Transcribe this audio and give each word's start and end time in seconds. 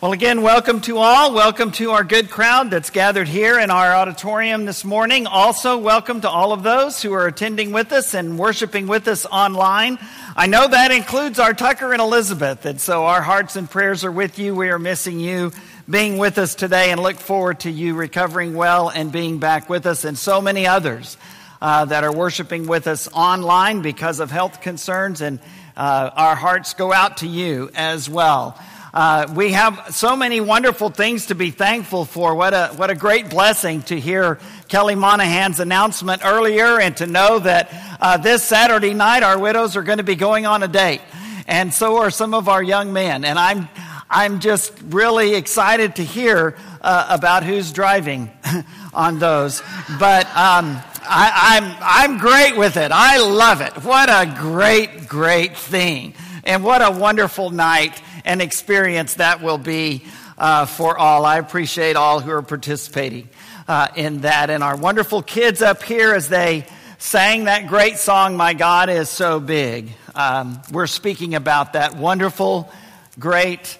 Well, 0.00 0.12
again, 0.12 0.42
welcome 0.42 0.80
to 0.82 0.98
all. 0.98 1.34
Welcome 1.34 1.72
to 1.72 1.90
our 1.90 2.04
good 2.04 2.30
crowd 2.30 2.70
that's 2.70 2.90
gathered 2.90 3.26
here 3.26 3.58
in 3.58 3.68
our 3.72 3.92
auditorium 3.92 4.64
this 4.64 4.84
morning. 4.84 5.26
Also, 5.26 5.76
welcome 5.76 6.20
to 6.20 6.30
all 6.30 6.52
of 6.52 6.62
those 6.62 7.02
who 7.02 7.12
are 7.14 7.26
attending 7.26 7.72
with 7.72 7.90
us 7.90 8.14
and 8.14 8.38
worshiping 8.38 8.86
with 8.86 9.08
us 9.08 9.26
online. 9.26 9.98
I 10.36 10.46
know 10.46 10.68
that 10.68 10.92
includes 10.92 11.40
our 11.40 11.52
Tucker 11.52 11.92
and 11.92 12.00
Elizabeth, 12.00 12.64
and 12.64 12.80
so 12.80 13.06
our 13.06 13.20
hearts 13.20 13.56
and 13.56 13.68
prayers 13.68 14.04
are 14.04 14.12
with 14.12 14.38
you. 14.38 14.54
We 14.54 14.70
are 14.70 14.78
missing 14.78 15.18
you 15.18 15.50
being 15.90 16.18
with 16.18 16.38
us 16.38 16.54
today 16.54 16.92
and 16.92 17.02
look 17.02 17.16
forward 17.16 17.58
to 17.60 17.70
you 17.70 17.96
recovering 17.96 18.54
well 18.54 18.90
and 18.90 19.10
being 19.10 19.40
back 19.40 19.68
with 19.68 19.84
us, 19.84 20.04
and 20.04 20.16
so 20.16 20.40
many 20.40 20.64
others 20.64 21.16
uh, 21.60 21.86
that 21.86 22.04
are 22.04 22.12
worshiping 22.14 22.68
with 22.68 22.86
us 22.86 23.08
online 23.12 23.82
because 23.82 24.20
of 24.20 24.30
health 24.30 24.60
concerns, 24.60 25.22
and 25.22 25.40
uh, 25.76 26.10
our 26.14 26.36
hearts 26.36 26.74
go 26.74 26.92
out 26.92 27.16
to 27.16 27.26
you 27.26 27.68
as 27.74 28.08
well. 28.08 28.56
Uh, 28.92 29.30
we 29.34 29.52
have 29.52 29.94
so 29.94 30.16
many 30.16 30.40
wonderful 30.40 30.88
things 30.88 31.26
to 31.26 31.34
be 31.34 31.50
thankful 31.50 32.04
for. 32.04 32.34
What 32.34 32.54
a, 32.54 32.68
what 32.76 32.90
a 32.90 32.94
great 32.94 33.28
blessing 33.28 33.82
to 33.82 34.00
hear 34.00 34.38
Kelly 34.68 34.94
Monahan's 34.94 35.60
announcement 35.60 36.24
earlier 36.24 36.80
and 36.80 36.96
to 36.96 37.06
know 37.06 37.38
that 37.38 37.68
uh, 38.00 38.16
this 38.16 38.42
Saturday 38.42 38.94
night 38.94 39.22
our 39.22 39.38
widows 39.38 39.76
are 39.76 39.82
going 39.82 39.98
to 39.98 40.04
be 40.04 40.14
going 40.14 40.46
on 40.46 40.62
a 40.62 40.68
date. 40.68 41.02
And 41.46 41.72
so 41.72 41.98
are 41.98 42.10
some 42.10 42.32
of 42.32 42.48
our 42.48 42.62
young 42.62 42.92
men. 42.92 43.24
And 43.24 43.38
I'm, 43.38 43.68
I'm 44.08 44.40
just 44.40 44.72
really 44.86 45.34
excited 45.34 45.96
to 45.96 46.04
hear 46.04 46.56
uh, 46.80 47.06
about 47.10 47.42
who's 47.42 47.72
driving 47.72 48.30
on 48.94 49.18
those. 49.18 49.60
But 49.98 50.26
um, 50.28 50.80
I, 51.02 51.60
I'm, 51.60 52.12
I'm 52.14 52.18
great 52.18 52.56
with 52.56 52.78
it. 52.78 52.90
I 52.90 53.18
love 53.18 53.60
it. 53.60 53.84
What 53.84 54.08
a 54.08 54.34
great, 54.38 55.08
great 55.08 55.56
thing. 55.56 56.14
And 56.44 56.64
what 56.64 56.80
a 56.80 56.90
wonderful 56.90 57.50
night 57.50 58.00
and 58.28 58.42
experience 58.42 59.14
that 59.14 59.42
will 59.42 59.58
be 59.58 60.04
uh, 60.36 60.66
for 60.66 60.96
all. 60.98 61.24
I 61.24 61.38
appreciate 61.38 61.96
all 61.96 62.20
who 62.20 62.30
are 62.30 62.42
participating 62.42 63.30
uh, 63.66 63.88
in 63.96 64.20
that. 64.20 64.50
And 64.50 64.62
our 64.62 64.76
wonderful 64.76 65.22
kids 65.22 65.62
up 65.62 65.82
here 65.82 66.14
as 66.14 66.28
they 66.28 66.66
sang 66.98 67.44
that 67.44 67.68
great 67.68 67.96
song, 67.96 68.36
My 68.36 68.52
God 68.52 68.90
is 68.90 69.08
So 69.08 69.40
Big. 69.40 69.90
Um, 70.14 70.60
we're 70.70 70.86
speaking 70.86 71.34
about 71.34 71.72
that 71.72 71.96
wonderful, 71.96 72.70
great, 73.18 73.78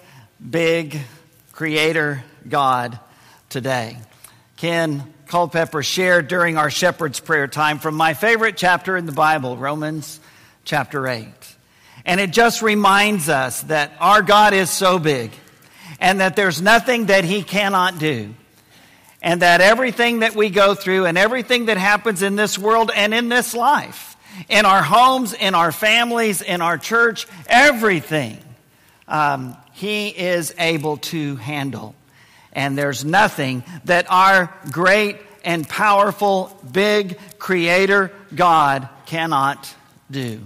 big 0.49 0.99
Creator 1.51 2.23
God 2.47 2.99
today. 3.49 3.97
Ken 4.57 5.13
Culpepper 5.27 5.83
shared 5.83 6.27
during 6.27 6.57
our 6.57 6.71
shepherd's 6.71 7.19
prayer 7.19 7.47
time 7.47 7.77
from 7.77 7.93
my 7.93 8.15
favorite 8.15 8.57
chapter 8.57 8.97
in 8.97 9.05
the 9.05 9.11
Bible, 9.11 9.57
Romans 9.57 10.19
chapter 10.65 11.07
8. 11.07 11.38
And 12.09 12.19
it 12.19 12.31
just 12.31 12.63
reminds 12.63 13.29
us 13.29 13.61
that 13.61 13.91
our 13.99 14.23
God 14.23 14.55
is 14.55 14.71
so 14.71 14.97
big 14.97 15.31
and 15.99 16.21
that 16.21 16.35
there's 16.35 16.59
nothing 16.59 17.05
that 17.05 17.23
He 17.23 17.43
cannot 17.43 17.99
do. 17.99 18.33
And 19.21 19.43
that 19.43 19.61
everything 19.61 20.21
that 20.21 20.33
we 20.33 20.49
go 20.49 20.73
through 20.73 21.05
and 21.05 21.19
everything 21.19 21.67
that 21.67 21.77
happens 21.77 22.23
in 22.23 22.35
this 22.35 22.57
world 22.57 22.89
and 22.95 23.13
in 23.13 23.29
this 23.29 23.53
life, 23.53 24.17
in 24.49 24.65
our 24.65 24.81
homes, 24.81 25.35
in 25.35 25.53
our 25.53 25.71
families, 25.71 26.41
in 26.41 26.61
our 26.61 26.79
church, 26.79 27.27
everything, 27.45 28.39
um, 29.07 29.55
He 29.73 30.07
is 30.07 30.51
able 30.57 30.97
to 30.97 31.35
handle. 31.35 31.93
And 32.53 32.75
there's 32.75 33.05
nothing 33.05 33.63
that 33.85 34.07
our 34.09 34.51
great 34.71 35.17
and 35.45 35.69
powerful, 35.69 36.57
big 36.71 37.19
Creator 37.37 38.11
God 38.33 38.89
cannot 39.05 39.71
do. 40.09 40.41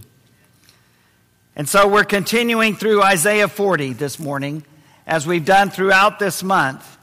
And 1.56 1.70
so 1.70 1.88
we're 1.88 2.04
continuing 2.04 2.76
through 2.76 3.04
Isaiah 3.04 3.48
40 3.48 3.94
this 3.94 4.18
morning, 4.18 4.64
as 5.06 5.28
we've 5.28 5.46
done 5.46 5.70
throughout 5.70 6.18
this 6.18 6.42
month. 6.42 6.98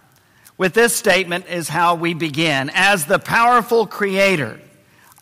With 0.58 0.74
this 0.74 0.94
statement 0.94 1.46
is 1.48 1.68
how 1.68 1.94
we 1.94 2.14
begin. 2.14 2.68
As 2.74 3.06
the 3.06 3.20
powerful 3.20 3.86
creator, 3.86 4.60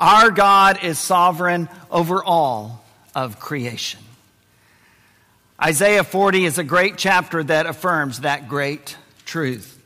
our 0.01 0.31
God 0.31 0.83
is 0.83 0.99
sovereign 0.99 1.69
over 1.91 2.25
all 2.25 2.83
of 3.15 3.39
creation. 3.39 4.01
Isaiah 5.63 6.05
40 6.05 6.47
is 6.47 6.57
a 6.57 6.65
great 6.65 6.97
chapter 6.97 7.45
that 7.45 7.67
affirms 7.67 8.21
that 8.21 8.49
great 8.49 8.97
truth. 9.27 9.79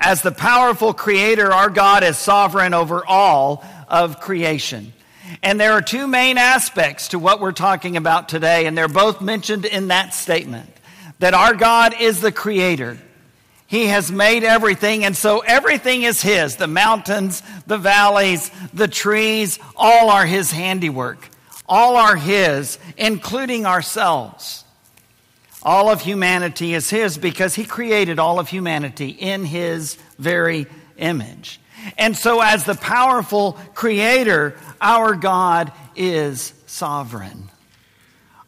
As 0.00 0.22
the 0.22 0.32
powerful 0.32 0.94
creator, 0.94 1.52
our 1.52 1.68
God 1.68 2.04
is 2.04 2.16
sovereign 2.16 2.72
over 2.72 3.04
all 3.04 3.62
of 3.86 4.20
creation. 4.20 4.94
And 5.42 5.60
there 5.60 5.72
are 5.72 5.82
two 5.82 6.06
main 6.06 6.38
aspects 6.38 7.08
to 7.08 7.18
what 7.18 7.40
we're 7.40 7.52
talking 7.52 7.96
about 7.96 8.28
today, 8.28 8.66
and 8.66 8.76
they're 8.76 8.88
both 8.88 9.20
mentioned 9.20 9.64
in 9.64 9.88
that 9.88 10.14
statement 10.14 10.70
that 11.18 11.34
our 11.34 11.54
God 11.54 11.94
is 12.00 12.20
the 12.20 12.32
creator. 12.32 12.98
He 13.66 13.86
has 13.86 14.10
made 14.10 14.44
everything, 14.44 15.04
and 15.04 15.16
so 15.16 15.40
everything 15.40 16.02
is 16.02 16.22
His. 16.22 16.56
The 16.56 16.66
mountains, 16.66 17.42
the 17.66 17.76
valleys, 17.76 18.50
the 18.72 18.88
trees, 18.88 19.58
all 19.76 20.10
are 20.10 20.24
His 20.24 20.50
handiwork. 20.50 21.28
All 21.68 21.96
are 21.96 22.16
His, 22.16 22.78
including 22.96 23.66
ourselves. 23.66 24.64
All 25.62 25.90
of 25.90 26.00
humanity 26.00 26.72
is 26.72 26.88
His 26.88 27.18
because 27.18 27.54
He 27.54 27.64
created 27.64 28.18
all 28.18 28.38
of 28.38 28.48
humanity 28.48 29.10
in 29.10 29.44
His 29.44 29.98
very 30.18 30.66
image. 30.96 31.60
And 31.96 32.16
so, 32.16 32.40
as 32.40 32.64
the 32.64 32.74
powerful 32.74 33.58
creator, 33.74 34.56
our 34.80 35.14
God 35.14 35.72
is 35.96 36.52
sovereign. 36.66 37.48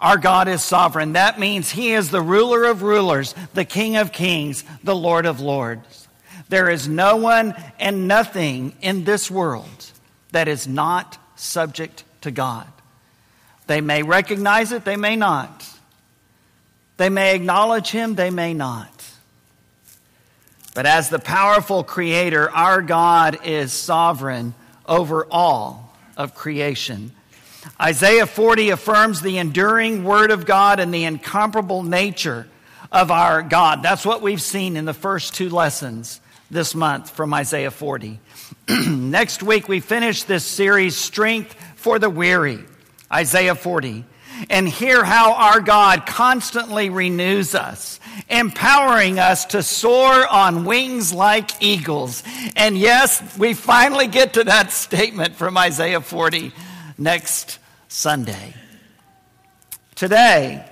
Our 0.00 0.16
God 0.16 0.48
is 0.48 0.62
sovereign. 0.62 1.12
That 1.12 1.38
means 1.38 1.70
He 1.70 1.92
is 1.92 2.10
the 2.10 2.22
ruler 2.22 2.64
of 2.64 2.82
rulers, 2.82 3.34
the 3.54 3.64
King 3.64 3.96
of 3.96 4.12
kings, 4.12 4.64
the 4.82 4.96
Lord 4.96 5.26
of 5.26 5.40
lords. 5.40 6.08
There 6.48 6.70
is 6.70 6.88
no 6.88 7.16
one 7.16 7.54
and 7.78 8.08
nothing 8.08 8.74
in 8.80 9.04
this 9.04 9.30
world 9.30 9.90
that 10.32 10.48
is 10.48 10.66
not 10.66 11.18
subject 11.36 12.04
to 12.22 12.30
God. 12.30 12.66
They 13.66 13.80
may 13.80 14.02
recognize 14.02 14.72
it, 14.72 14.84
they 14.84 14.96
may 14.96 15.16
not. 15.16 15.68
They 16.96 17.08
may 17.08 17.34
acknowledge 17.34 17.90
Him, 17.90 18.14
they 18.14 18.30
may 18.30 18.54
not. 18.54 18.99
But 20.74 20.86
as 20.86 21.08
the 21.08 21.18
powerful 21.18 21.82
creator, 21.82 22.50
our 22.50 22.80
God 22.80 23.40
is 23.44 23.72
sovereign 23.72 24.54
over 24.86 25.26
all 25.30 25.92
of 26.16 26.34
creation. 26.34 27.12
Isaiah 27.80 28.26
40 28.26 28.70
affirms 28.70 29.20
the 29.20 29.38
enduring 29.38 30.04
word 30.04 30.30
of 30.30 30.46
God 30.46 30.80
and 30.80 30.94
the 30.94 31.04
incomparable 31.04 31.82
nature 31.82 32.46
of 32.92 33.10
our 33.10 33.42
God. 33.42 33.82
That's 33.82 34.06
what 34.06 34.22
we've 34.22 34.42
seen 34.42 34.76
in 34.76 34.84
the 34.84 34.94
first 34.94 35.34
two 35.34 35.48
lessons 35.48 36.20
this 36.50 36.74
month 36.74 37.10
from 37.10 37.34
Isaiah 37.34 37.70
40. 37.70 38.20
Next 38.88 39.42
week, 39.42 39.68
we 39.68 39.80
finish 39.80 40.24
this 40.24 40.44
series, 40.44 40.96
Strength 40.96 41.54
for 41.76 41.98
the 41.98 42.10
Weary, 42.10 42.60
Isaiah 43.12 43.54
40 43.54 44.04
and 44.48 44.68
hear 44.68 45.04
how 45.04 45.34
our 45.34 45.60
God 45.60 46.06
constantly 46.06 46.90
renews 46.90 47.54
us, 47.54 48.00
empowering 48.28 49.18
us 49.18 49.44
to 49.46 49.62
soar 49.62 50.26
on 50.26 50.64
wings 50.64 51.12
like 51.12 51.62
eagles. 51.62 52.22
And 52.56 52.78
yes, 52.78 53.36
we 53.38 53.54
finally 53.54 54.06
get 54.06 54.34
to 54.34 54.44
that 54.44 54.72
statement 54.72 55.34
from 55.34 55.58
Isaiah 55.58 56.00
40 56.00 56.52
next 56.96 57.58
Sunday. 57.88 58.54
Today, 59.94 60.64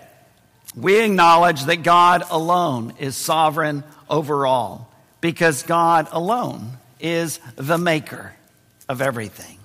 we 0.74 1.00
acknowledge 1.00 1.64
that 1.64 1.82
God 1.82 2.22
alone 2.30 2.94
is 2.98 3.16
sovereign 3.16 3.84
over 4.08 4.46
all 4.46 4.92
because 5.20 5.62
God 5.64 6.08
alone 6.12 6.78
is 7.00 7.40
the 7.56 7.78
maker 7.78 8.34
of 8.88 9.02
everything. 9.02 9.57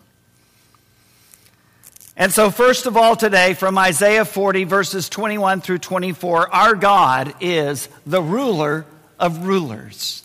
And 2.15 2.31
so, 2.31 2.51
first 2.51 2.85
of 2.85 2.95
all, 2.95 3.15
today, 3.15 3.55
from 3.55 3.77
Isaiah 3.77 4.25
40, 4.25 4.65
verses 4.65 5.09
21 5.09 5.61
through 5.61 5.79
24, 5.79 6.53
our 6.53 6.75
God 6.75 7.33
is 7.41 7.89
the 8.05 8.21
ruler 8.21 8.85
of 9.19 9.45
rulers. 9.45 10.23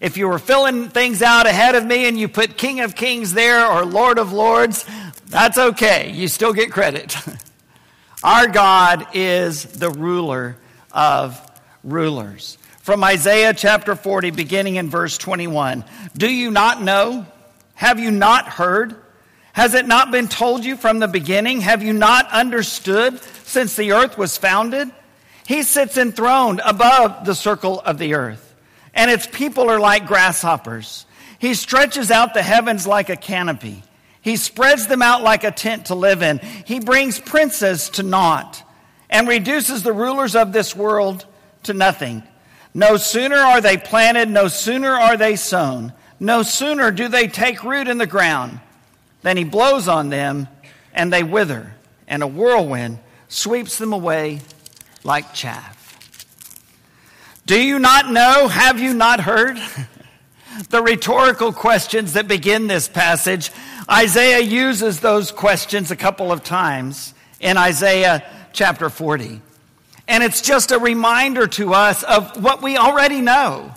If 0.00 0.16
you 0.16 0.28
were 0.28 0.38
filling 0.38 0.88
things 0.88 1.22
out 1.22 1.46
ahead 1.46 1.74
of 1.74 1.84
me 1.84 2.06
and 2.06 2.18
you 2.18 2.28
put 2.28 2.56
King 2.56 2.80
of 2.80 2.94
Kings 2.94 3.32
there 3.32 3.66
or 3.66 3.84
Lord 3.84 4.18
of 4.18 4.32
Lords, 4.32 4.84
that's 5.26 5.58
okay. 5.58 6.12
You 6.12 6.28
still 6.28 6.52
get 6.52 6.70
credit. 6.70 7.16
Our 8.22 8.46
God 8.46 9.08
is 9.14 9.64
the 9.64 9.90
ruler 9.90 10.56
of 10.92 11.40
rulers. 11.82 12.56
From 12.82 13.02
Isaiah 13.02 13.52
chapter 13.52 13.96
40, 13.96 14.30
beginning 14.30 14.76
in 14.76 14.90
verse 14.90 15.18
21 15.18 15.84
Do 16.16 16.32
you 16.32 16.52
not 16.52 16.82
know? 16.82 17.26
Have 17.74 17.98
you 17.98 18.12
not 18.12 18.48
heard? 18.48 18.96
Has 19.56 19.72
it 19.72 19.86
not 19.86 20.10
been 20.10 20.28
told 20.28 20.66
you 20.66 20.76
from 20.76 20.98
the 20.98 21.08
beginning? 21.08 21.62
Have 21.62 21.82
you 21.82 21.94
not 21.94 22.30
understood 22.30 23.18
since 23.44 23.74
the 23.74 23.92
earth 23.92 24.18
was 24.18 24.36
founded? 24.36 24.90
He 25.46 25.62
sits 25.62 25.96
enthroned 25.96 26.60
above 26.62 27.24
the 27.24 27.34
circle 27.34 27.80
of 27.80 27.96
the 27.96 28.12
earth, 28.12 28.54
and 28.92 29.10
its 29.10 29.26
people 29.26 29.70
are 29.70 29.80
like 29.80 30.06
grasshoppers. 30.06 31.06
He 31.38 31.54
stretches 31.54 32.10
out 32.10 32.34
the 32.34 32.42
heavens 32.42 32.86
like 32.86 33.08
a 33.08 33.16
canopy. 33.16 33.82
He 34.20 34.36
spreads 34.36 34.88
them 34.88 35.00
out 35.00 35.22
like 35.22 35.42
a 35.42 35.50
tent 35.50 35.86
to 35.86 35.94
live 35.94 36.20
in. 36.20 36.38
He 36.66 36.78
brings 36.78 37.18
princes 37.18 37.88
to 37.90 38.02
naught 38.02 38.62
and 39.08 39.26
reduces 39.26 39.82
the 39.82 39.94
rulers 39.94 40.36
of 40.36 40.52
this 40.52 40.76
world 40.76 41.24
to 41.62 41.72
nothing. 41.72 42.24
No 42.74 42.98
sooner 42.98 43.38
are 43.38 43.62
they 43.62 43.78
planted, 43.78 44.28
no 44.28 44.48
sooner 44.48 44.92
are 44.92 45.16
they 45.16 45.34
sown, 45.34 45.94
no 46.20 46.42
sooner 46.42 46.90
do 46.90 47.08
they 47.08 47.26
take 47.26 47.64
root 47.64 47.88
in 47.88 47.96
the 47.96 48.06
ground 48.06 48.60
than 49.26 49.36
he 49.36 49.42
blows 49.42 49.88
on 49.88 50.08
them 50.08 50.46
and 50.94 51.12
they 51.12 51.24
wither, 51.24 51.74
and 52.06 52.22
a 52.22 52.26
whirlwind 52.28 52.96
sweeps 53.26 53.76
them 53.76 53.92
away 53.92 54.40
like 55.02 55.34
chaff. 55.34 55.98
Do 57.44 57.60
you 57.60 57.80
not 57.80 58.08
know? 58.08 58.46
Have 58.46 58.78
you 58.78 58.94
not 58.94 59.18
heard? 59.18 59.58
the 60.70 60.80
rhetorical 60.80 61.52
questions 61.52 62.12
that 62.12 62.28
begin 62.28 62.68
this 62.68 62.86
passage, 62.86 63.50
Isaiah 63.90 64.38
uses 64.38 65.00
those 65.00 65.32
questions 65.32 65.90
a 65.90 65.96
couple 65.96 66.30
of 66.30 66.44
times 66.44 67.12
in 67.40 67.56
Isaiah 67.56 68.24
chapter 68.52 68.88
40. 68.88 69.40
And 70.06 70.22
it's 70.22 70.40
just 70.40 70.70
a 70.70 70.78
reminder 70.78 71.48
to 71.48 71.74
us 71.74 72.04
of 72.04 72.44
what 72.44 72.62
we 72.62 72.76
already 72.76 73.22
know 73.22 73.74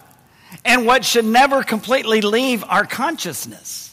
and 0.64 0.86
what 0.86 1.04
should 1.04 1.26
never 1.26 1.64
completely 1.64 2.22
leave 2.22 2.64
our 2.66 2.86
consciousness. 2.86 3.89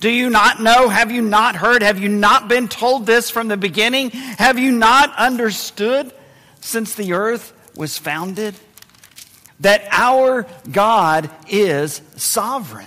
Do 0.00 0.10
you 0.10 0.30
not 0.30 0.60
know? 0.60 0.88
Have 0.88 1.10
you 1.10 1.20
not 1.20 1.56
heard? 1.56 1.82
Have 1.82 2.00
you 2.00 2.08
not 2.08 2.48
been 2.48 2.68
told 2.68 3.04
this 3.04 3.28
from 3.30 3.48
the 3.48 3.58
beginning? 3.58 4.10
Have 4.10 4.58
you 4.58 4.72
not 4.72 5.14
understood 5.16 6.12
since 6.60 6.94
the 6.94 7.12
earth 7.12 7.52
was 7.76 7.98
founded? 7.98 8.54
That 9.60 9.86
our 9.90 10.46
God 10.70 11.30
is 11.48 12.00
sovereign. 12.16 12.86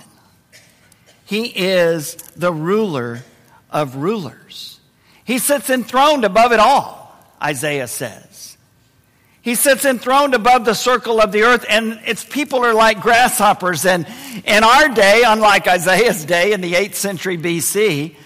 He 1.24 1.46
is 1.46 2.16
the 2.36 2.52
ruler 2.52 3.22
of 3.70 3.94
rulers. 3.96 4.80
He 5.24 5.38
sits 5.38 5.70
enthroned 5.70 6.24
above 6.24 6.50
it 6.50 6.58
all, 6.58 7.16
Isaiah 7.40 7.88
says. 7.88 8.33
He 9.44 9.56
sits 9.56 9.84
enthroned 9.84 10.32
above 10.32 10.64
the 10.64 10.72
circle 10.72 11.20
of 11.20 11.30
the 11.30 11.42
earth, 11.42 11.66
and 11.68 12.00
its 12.06 12.24
people 12.24 12.64
are 12.64 12.72
like 12.72 13.02
grasshoppers. 13.02 13.84
And 13.84 14.06
in 14.46 14.64
our 14.64 14.88
day, 14.88 15.22
unlike 15.26 15.68
Isaiah's 15.68 16.24
day 16.24 16.54
in 16.54 16.62
the 16.62 16.72
8th 16.72 16.94
century 16.94 17.36
BC, 17.36 18.16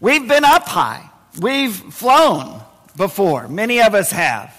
we've 0.00 0.28
been 0.28 0.44
up 0.44 0.68
high. 0.68 1.10
We've 1.40 1.74
flown 1.74 2.62
before. 2.96 3.48
Many 3.48 3.82
of 3.82 3.96
us 3.96 4.12
have. 4.12 4.54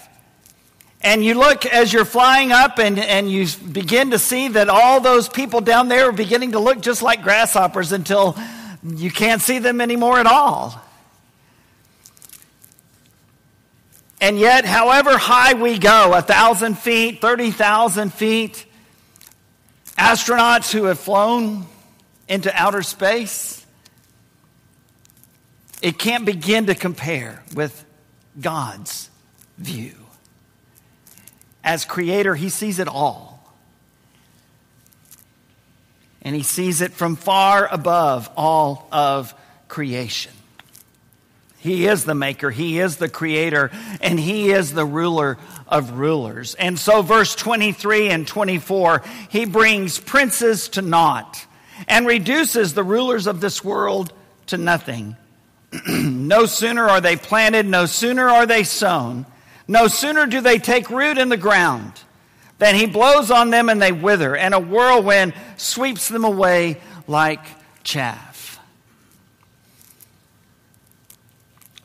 And 1.00 1.24
you 1.24 1.32
look 1.32 1.64
as 1.64 1.90
you're 1.90 2.04
flying 2.04 2.52
up 2.52 2.78
and, 2.78 2.98
and 2.98 3.30
you 3.30 3.46
begin 3.72 4.10
to 4.10 4.18
see 4.18 4.48
that 4.48 4.68
all 4.68 5.00
those 5.00 5.30
people 5.30 5.62
down 5.62 5.88
there 5.88 6.10
are 6.10 6.12
beginning 6.12 6.52
to 6.52 6.58
look 6.58 6.82
just 6.82 7.00
like 7.00 7.22
grasshoppers 7.22 7.92
until 7.92 8.36
you 8.84 9.10
can't 9.10 9.40
see 9.40 9.58
them 9.58 9.80
anymore 9.80 10.18
at 10.18 10.26
all. 10.26 10.78
And 14.20 14.38
yet, 14.38 14.66
however 14.66 15.16
high 15.16 15.54
we 15.54 15.78
go, 15.78 16.12
a 16.12 16.20
thousand 16.20 16.78
feet, 16.78 17.20
30,000 17.22 18.12
feet, 18.12 18.66
astronauts 19.96 20.72
who 20.72 20.84
have 20.84 20.98
flown 20.98 21.66
into 22.28 22.52
outer 22.54 22.82
space, 22.82 23.64
it 25.80 25.98
can't 25.98 26.26
begin 26.26 26.66
to 26.66 26.74
compare 26.74 27.42
with 27.54 27.84
God's 28.38 29.08
view. 29.56 29.94
As 31.64 31.86
creator, 31.86 32.34
he 32.34 32.50
sees 32.50 32.78
it 32.78 32.88
all. 32.88 33.54
And 36.20 36.36
he 36.36 36.42
sees 36.42 36.82
it 36.82 36.92
from 36.92 37.16
far 37.16 37.66
above 37.70 38.30
all 38.36 38.86
of 38.92 39.34
creation. 39.68 40.32
He 41.60 41.86
is 41.86 42.04
the 42.04 42.14
maker, 42.14 42.50
He 42.50 42.80
is 42.80 42.96
the 42.96 43.08
creator, 43.08 43.70
and 44.00 44.18
He 44.18 44.50
is 44.50 44.72
the 44.72 44.86
ruler 44.86 45.36
of 45.68 45.92
rulers. 45.92 46.54
And 46.54 46.78
so, 46.78 47.02
verse 47.02 47.34
23 47.34 48.08
and 48.08 48.26
24, 48.26 49.02
He 49.28 49.44
brings 49.44 49.98
princes 49.98 50.70
to 50.70 50.82
naught 50.82 51.46
and 51.86 52.06
reduces 52.06 52.72
the 52.72 52.82
rulers 52.82 53.26
of 53.26 53.40
this 53.40 53.62
world 53.62 54.12
to 54.46 54.56
nothing. 54.56 55.16
no 55.88 56.46
sooner 56.46 56.88
are 56.88 57.00
they 57.02 57.16
planted, 57.16 57.66
no 57.66 57.84
sooner 57.84 58.26
are 58.28 58.46
they 58.46 58.64
sown, 58.64 59.26
no 59.68 59.86
sooner 59.86 60.26
do 60.26 60.40
they 60.40 60.58
take 60.58 60.88
root 60.88 61.18
in 61.18 61.28
the 61.28 61.36
ground 61.36 61.92
than 62.58 62.74
He 62.74 62.86
blows 62.86 63.30
on 63.30 63.50
them 63.50 63.68
and 63.68 63.82
they 63.82 63.92
wither, 63.92 64.34
and 64.34 64.54
a 64.54 64.58
whirlwind 64.58 65.34
sweeps 65.58 66.08
them 66.08 66.24
away 66.24 66.80
like 67.06 67.44
chaff. 67.84 68.29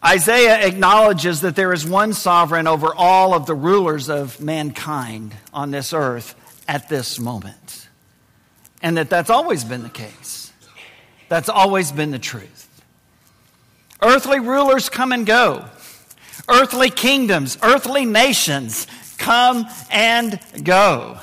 Isaiah 0.05 0.67
acknowledges 0.67 1.41
that 1.41 1.55
there 1.55 1.73
is 1.73 1.83
one 1.85 2.13
sovereign 2.13 2.67
over 2.67 2.93
all 2.93 3.33
of 3.33 3.47
the 3.47 3.55
rulers 3.55 4.07
of 4.07 4.39
mankind 4.39 5.35
on 5.51 5.71
this 5.71 5.93
earth 5.93 6.35
at 6.67 6.89
this 6.89 7.17
moment. 7.19 7.87
And 8.83 8.97
that 8.97 9.09
that's 9.09 9.31
always 9.31 9.63
been 9.63 9.81
the 9.81 9.89
case. 9.89 10.53
That's 11.27 11.49
always 11.49 11.91
been 11.91 12.11
the 12.11 12.19
truth. 12.19 12.69
Earthly 13.99 14.39
rulers 14.39 14.89
come 14.89 15.11
and 15.11 15.25
go. 15.25 15.65
Earthly 16.47 16.91
kingdoms, 16.91 17.57
earthly 17.63 18.05
nations 18.05 18.85
come 19.17 19.65
and 19.89 20.39
go. 20.63 21.17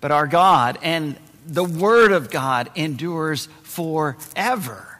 But 0.00 0.12
our 0.12 0.28
God 0.28 0.78
and 0.82 1.16
the 1.46 1.64
Word 1.64 2.12
of 2.12 2.30
God 2.30 2.70
endures 2.76 3.48
forever. 3.64 4.99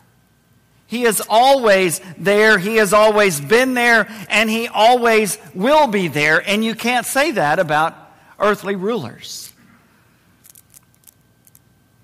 He 0.90 1.04
is 1.04 1.22
always 1.28 2.00
there. 2.19 2.58
He 2.58 2.75
has 2.78 2.92
always 2.92 3.40
been 3.40 3.75
there, 3.75 4.08
and 4.28 4.50
He 4.50 4.66
always 4.66 5.38
will 5.54 5.87
be 5.87 6.08
there. 6.08 6.42
And 6.44 6.64
you 6.64 6.75
can't 6.75 7.06
say 7.06 7.31
that 7.31 7.60
about 7.60 7.94
earthly 8.40 8.75
rulers. 8.75 9.52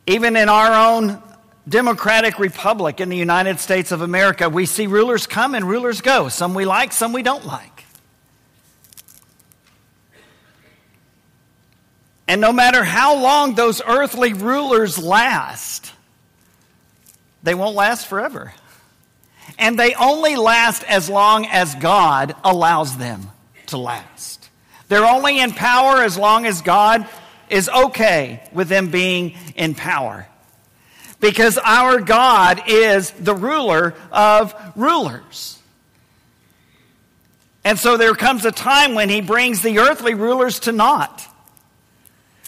Even 0.06 0.36
in 0.36 0.48
our 0.48 0.88
own 0.88 1.20
democratic 1.68 2.38
republic 2.38 3.00
in 3.00 3.08
the 3.08 3.16
United 3.16 3.58
States 3.58 3.90
of 3.90 4.02
America, 4.02 4.48
we 4.48 4.66
see 4.66 4.86
rulers 4.86 5.26
come 5.26 5.56
and 5.56 5.64
rulers 5.68 6.00
go. 6.00 6.28
Some 6.28 6.54
we 6.54 6.64
like, 6.64 6.92
some 6.92 7.12
we 7.12 7.24
don't 7.24 7.44
like. 7.44 7.84
And 12.28 12.40
no 12.40 12.52
matter 12.52 12.84
how 12.84 13.20
long 13.20 13.56
those 13.56 13.82
earthly 13.84 14.32
rulers 14.32 14.96
last, 14.96 15.92
they 17.42 17.54
won't 17.56 17.74
last 17.74 18.06
forever. 18.06 18.52
And 19.58 19.78
they 19.78 19.94
only 19.94 20.36
last 20.36 20.82
as 20.84 21.08
long 21.08 21.46
as 21.46 21.74
God 21.76 22.34
allows 22.44 22.96
them 22.96 23.30
to 23.66 23.78
last. 23.78 24.48
They're 24.88 25.04
only 25.04 25.40
in 25.40 25.52
power 25.52 26.02
as 26.02 26.16
long 26.16 26.46
as 26.46 26.62
God 26.62 27.06
is 27.48 27.68
okay 27.68 28.42
with 28.52 28.68
them 28.68 28.90
being 28.90 29.34
in 29.56 29.74
power. 29.74 30.28
Because 31.20 31.58
our 31.58 32.00
God 32.00 32.62
is 32.66 33.10
the 33.12 33.34
ruler 33.34 33.94
of 34.12 34.54
rulers. 34.76 35.58
And 37.64 37.78
so 37.78 37.96
there 37.96 38.14
comes 38.14 38.44
a 38.44 38.52
time 38.52 38.94
when 38.94 39.08
he 39.08 39.20
brings 39.20 39.62
the 39.62 39.78
earthly 39.80 40.14
rulers 40.14 40.60
to 40.60 40.72
naught. 40.72 41.26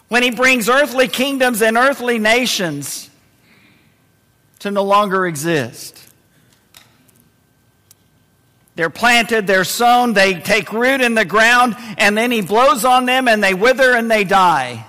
When 0.09 0.23
he 0.23 0.31
brings 0.31 0.69
earthly 0.69 1.09
kingdoms 1.09 1.61
and 1.61 1.77
earthly 1.77 2.19
nations 2.19 3.11
to 4.61 4.71
no 4.71 4.85
longer 4.85 5.27
exist. 5.27 6.08
They're 8.79 8.91
planted, 8.91 9.49
they're 9.49 9.65
sown, 9.65 10.13
they 10.13 10.35
take 10.35 10.73
root 10.73 11.01
in 11.01 11.17
the 11.17 11.25
ground, 11.25 11.75
and 11.97 12.17
then 12.17 12.31
he 12.31 12.43
blows 12.43 12.85
on 12.85 13.07
them 13.07 13.27
and 13.27 13.43
they 13.43 13.53
wither 13.53 13.93
and 13.97 14.09
they 14.09 14.23
die. 14.23 14.87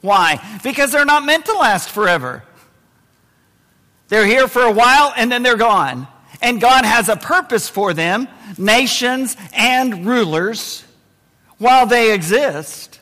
Why? 0.00 0.40
Because 0.62 0.92
they're 0.92 1.04
not 1.04 1.24
meant 1.24 1.46
to 1.46 1.52
last 1.54 1.90
forever. 1.90 2.44
They're 4.06 4.24
here 4.24 4.46
for 4.46 4.62
a 4.62 4.70
while 4.70 5.12
and 5.16 5.32
then 5.32 5.42
they're 5.42 5.56
gone. 5.56 6.06
And 6.40 6.60
God 6.60 6.84
has 6.84 7.08
a 7.08 7.16
purpose 7.16 7.68
for 7.68 7.92
them, 7.92 8.28
nations 8.58 9.36
and 9.52 10.06
rulers, 10.06 10.84
while 11.58 11.84
they 11.84 12.14
exist. 12.14 13.00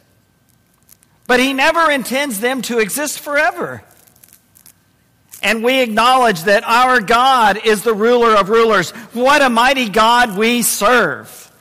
But 1.27 1.39
He 1.39 1.53
never 1.53 1.91
intends 1.91 2.41
them 2.41 2.63
to 2.63 2.79
exist 2.79 3.21
forever 3.21 3.85
and 5.45 5.63
we 5.63 5.83
acknowledge 5.83 6.45
that 6.45 6.65
our 6.65 7.01
God 7.01 7.65
is 7.65 7.83
the 7.83 7.93
ruler 7.93 8.35
of 8.35 8.49
rulers. 8.49 8.91
What 9.13 9.43
a 9.43 9.51
mighty 9.51 9.91
God 9.91 10.37
we 10.37 10.63
serve. 10.63 11.53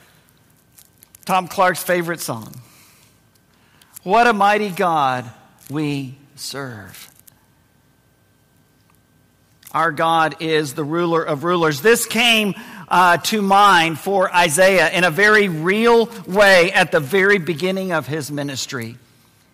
Tom 1.26 1.46
Clark's 1.46 1.82
favorite 1.82 2.20
song. 2.20 2.60
What 4.02 4.26
a 4.26 4.32
mighty 4.32 4.70
God 4.70 5.30
we 5.70 6.16
serve. 6.34 7.10
Our 9.72 9.92
God 9.92 10.36
is 10.40 10.74
the 10.74 10.84
ruler 10.84 11.22
of 11.22 11.44
rulers. 11.44 11.82
This 11.82 12.06
came 12.06 12.54
uh, 12.88 13.18
to 13.18 13.42
mind 13.42 13.98
for 13.98 14.34
Isaiah 14.34 14.90
in 14.90 15.04
a 15.04 15.10
very 15.10 15.48
real 15.48 16.08
way 16.26 16.72
at 16.72 16.90
the 16.90 17.00
very 17.00 17.38
beginning 17.38 17.92
of 17.92 18.06
his 18.06 18.30
ministry. 18.30 18.96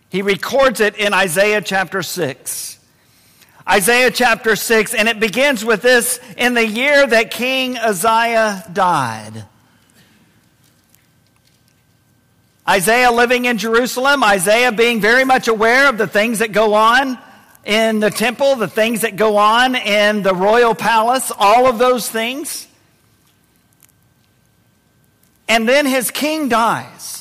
He 0.08 0.22
records 0.22 0.80
it 0.80 0.96
in 0.96 1.14
Isaiah 1.14 1.62
chapter 1.62 2.02
6. 2.02 2.79
Isaiah 3.68 4.10
chapter 4.10 4.56
6, 4.56 4.94
and 4.94 5.08
it 5.08 5.20
begins 5.20 5.64
with 5.64 5.82
this 5.82 6.18
in 6.36 6.54
the 6.54 6.66
year 6.66 7.06
that 7.06 7.30
King 7.30 7.76
Uzziah 7.76 8.64
died. 8.72 9.44
Isaiah 12.68 13.10
living 13.10 13.46
in 13.46 13.58
Jerusalem, 13.58 14.22
Isaiah 14.22 14.72
being 14.72 15.00
very 15.00 15.24
much 15.24 15.48
aware 15.48 15.88
of 15.88 15.98
the 15.98 16.06
things 16.06 16.38
that 16.38 16.52
go 16.52 16.74
on 16.74 17.18
in 17.64 18.00
the 18.00 18.10
temple, 18.10 18.56
the 18.56 18.68
things 18.68 19.02
that 19.02 19.16
go 19.16 19.36
on 19.36 19.74
in 19.74 20.22
the 20.22 20.34
royal 20.34 20.74
palace, 20.74 21.32
all 21.36 21.66
of 21.66 21.78
those 21.78 22.08
things. 22.08 22.66
And 25.48 25.68
then 25.68 25.84
his 25.84 26.10
king 26.10 26.48
dies. 26.48 27.19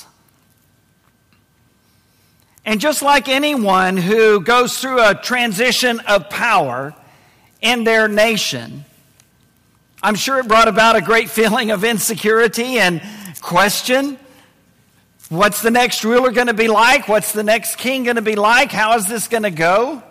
And 2.69 2.79
just 2.79 3.01
like 3.01 3.27
anyone 3.27 3.97
who 3.97 4.41
goes 4.41 4.77
through 4.77 5.03
a 5.03 5.15
transition 5.15 6.01
of 6.01 6.29
power 6.29 6.93
in 7.61 7.83
their 7.83 8.07
nation, 8.07 8.85
I'm 10.03 10.13
sure 10.13 10.37
it 10.37 10.47
brought 10.47 10.67
about 10.67 10.95
a 10.95 11.01
great 11.01 11.29
feeling 11.31 11.71
of 11.71 11.83
insecurity 11.83 12.77
and 12.77 13.01
question. 13.41 14.19
What's 15.29 15.63
the 15.63 15.71
next 15.71 16.03
ruler 16.03 16.29
going 16.29 16.45
to 16.45 16.53
be 16.53 16.67
like? 16.67 17.07
What's 17.07 17.31
the 17.31 17.41
next 17.41 17.77
king 17.77 18.03
going 18.03 18.17
to 18.17 18.21
be 18.21 18.35
like? 18.35 18.71
How 18.71 18.95
is 18.97 19.07
this 19.07 19.27
going 19.27 19.41
to 19.41 19.49
go? 19.49 20.03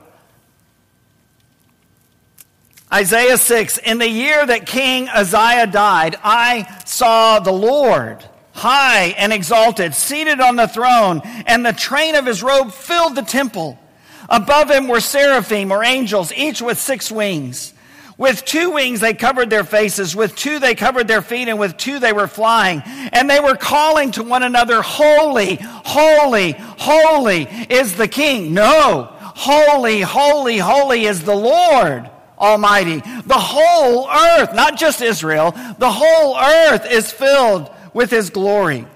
Isaiah 2.93 3.39
6 3.39 3.79
In 3.79 3.99
the 3.99 4.09
year 4.09 4.45
that 4.45 4.67
King 4.67 5.09
Uzziah 5.09 5.69
died, 5.69 6.17
I 6.25 6.83
saw 6.87 7.39
the 7.39 7.53
Lord 7.53 8.25
high 8.59 9.15
and 9.17 9.33
exalted, 9.33 9.95
seated 9.95 10.41
on 10.41 10.57
the 10.57 10.69
throne, 10.69 11.23
and 11.47 11.65
the 11.65 11.73
train 11.73 12.15
of 12.15 12.27
his 12.27 12.43
robe 12.43 12.73
filled 12.73 13.15
the 13.17 13.23
temple. 13.23 13.79
Above 14.29 14.71
him 14.71 14.89
were 14.89 15.01
seraphim 15.01 15.73
or 15.73 15.83
angels, 15.83 16.33
each 16.35 16.61
with 16.61 16.79
six 16.79 17.11
wings. 17.11 17.73
With 18.19 18.45
two 18.45 18.73
wings 18.73 18.99
they 18.99 19.15
covered 19.15 19.49
their 19.49 19.63
faces, 19.63 20.17
with 20.17 20.35
two 20.35 20.59
they 20.59 20.75
covered 20.75 21.07
their 21.07 21.23
feet, 21.23 21.47
and 21.49 21.59
with 21.59 21.77
two 21.77 22.01
they 22.01 22.13
were 22.13 22.27
flying. 22.27 22.83
And 23.13 23.31
they 23.31 23.39
were 23.39 23.57
calling 23.57 24.11
to 24.13 24.25
one 24.25 24.43
another, 24.43 24.83
Holy, 24.83 25.55
holy, 25.61 26.53
holy 26.59 27.43
is 27.71 27.95
the 27.95 28.09
King. 28.09 28.53
No, 28.53 29.09
holy, 29.21 30.01
holy, 30.01 30.59
holy 30.59 31.05
is 31.05 31.23
the 31.23 31.37
Lord 31.37 32.11
Almighty. 32.37 33.01
The 33.25 33.35
whole 33.35 34.09
earth, 34.11 34.53
not 34.53 34.77
just 34.77 35.01
Israel, 35.01 35.53
the 35.79 35.91
whole 35.91 36.37
earth 36.37 36.91
is 36.91 37.13
filled 37.13 37.71
with 37.93 38.11
His 38.11 38.31
glory. 38.31 38.87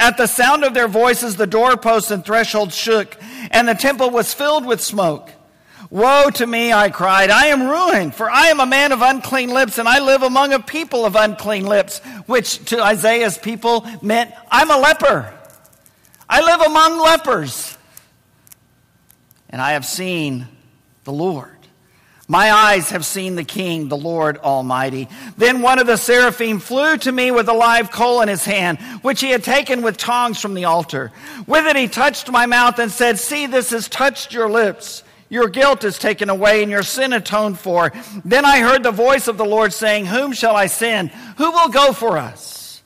At 0.00 0.16
the 0.16 0.26
sound 0.26 0.64
of 0.64 0.74
their 0.74 0.88
voices, 0.88 1.36
the 1.36 1.46
doorposts 1.46 2.10
and 2.10 2.24
thresholds 2.24 2.76
shook, 2.76 3.16
and 3.50 3.66
the 3.66 3.74
temple 3.74 4.10
was 4.10 4.32
filled 4.32 4.64
with 4.64 4.80
smoke. 4.80 5.30
Woe 5.90 6.28
to 6.34 6.46
me, 6.46 6.72
I 6.72 6.90
cried. 6.90 7.30
I 7.30 7.46
am 7.46 7.66
ruined, 7.66 8.14
for 8.14 8.30
I 8.30 8.48
am 8.48 8.60
a 8.60 8.66
man 8.66 8.92
of 8.92 9.00
unclean 9.00 9.50
lips, 9.50 9.78
and 9.78 9.88
I 9.88 10.00
live 10.00 10.22
among 10.22 10.52
a 10.52 10.60
people 10.60 11.06
of 11.06 11.16
unclean 11.16 11.64
lips, 11.64 11.98
which 12.26 12.64
to 12.66 12.82
Isaiah's 12.82 13.38
people 13.38 13.86
meant, 14.02 14.32
I'm 14.50 14.70
a 14.70 14.76
leper. 14.76 15.32
I 16.28 16.42
live 16.42 16.60
among 16.60 17.00
lepers. 17.00 17.76
And 19.48 19.62
I 19.62 19.72
have 19.72 19.86
seen 19.86 20.46
the 21.04 21.12
Lord. 21.12 21.57
My 22.30 22.52
eyes 22.52 22.90
have 22.90 23.06
seen 23.06 23.36
the 23.36 23.44
King, 23.44 23.88
the 23.88 23.96
Lord 23.96 24.36
Almighty. 24.36 25.08
Then 25.38 25.62
one 25.62 25.78
of 25.78 25.86
the 25.86 25.96
seraphim 25.96 26.58
flew 26.58 26.98
to 26.98 27.10
me 27.10 27.30
with 27.30 27.48
a 27.48 27.54
live 27.54 27.90
coal 27.90 28.20
in 28.20 28.28
his 28.28 28.44
hand, 28.44 28.78
which 29.00 29.22
he 29.22 29.30
had 29.30 29.42
taken 29.42 29.80
with 29.80 29.96
tongs 29.96 30.38
from 30.38 30.52
the 30.52 30.66
altar. 30.66 31.10
With 31.46 31.66
it 31.66 31.74
he 31.74 31.88
touched 31.88 32.30
my 32.30 32.44
mouth 32.44 32.78
and 32.78 32.92
said, 32.92 33.18
See, 33.18 33.46
this 33.46 33.70
has 33.70 33.88
touched 33.88 34.34
your 34.34 34.50
lips. 34.50 35.02
Your 35.30 35.48
guilt 35.48 35.84
is 35.84 35.98
taken 35.98 36.28
away 36.28 36.62
and 36.62 36.70
your 36.70 36.82
sin 36.82 37.14
atoned 37.14 37.58
for. 37.58 37.92
Then 38.26 38.44
I 38.44 38.60
heard 38.60 38.82
the 38.82 38.90
voice 38.90 39.26
of 39.26 39.38
the 39.38 39.46
Lord 39.46 39.72
saying, 39.72 40.04
Whom 40.04 40.32
shall 40.32 40.54
I 40.54 40.66
send? 40.66 41.10
Who 41.38 41.50
will 41.50 41.70
go 41.70 41.94
for 41.94 42.18
us? 42.18 42.82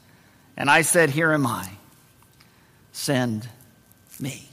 And 0.56 0.70
I 0.70 0.82
said, 0.82 1.10
Here 1.10 1.32
am 1.32 1.48
I. 1.48 1.68
Send 2.92 3.48
me. 4.20 4.51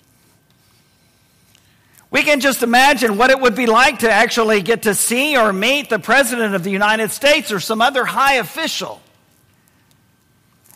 We 2.11 2.23
can 2.23 2.39
just 2.39 2.63
imagine 2.63 3.17
what 3.17 3.29
it 3.29 3.39
would 3.39 3.55
be 3.55 3.67
like 3.67 3.99
to 3.99 4.11
actually 4.11 4.61
get 4.61 4.83
to 4.83 4.95
see 4.95 5.37
or 5.37 5.53
meet 5.53 5.89
the 5.89 5.99
President 5.99 6.55
of 6.55 6.63
the 6.63 6.71
United 6.71 7.11
States 7.11 7.51
or 7.51 7.59
some 7.59 7.81
other 7.81 8.03
high 8.03 8.35
official. 8.35 9.01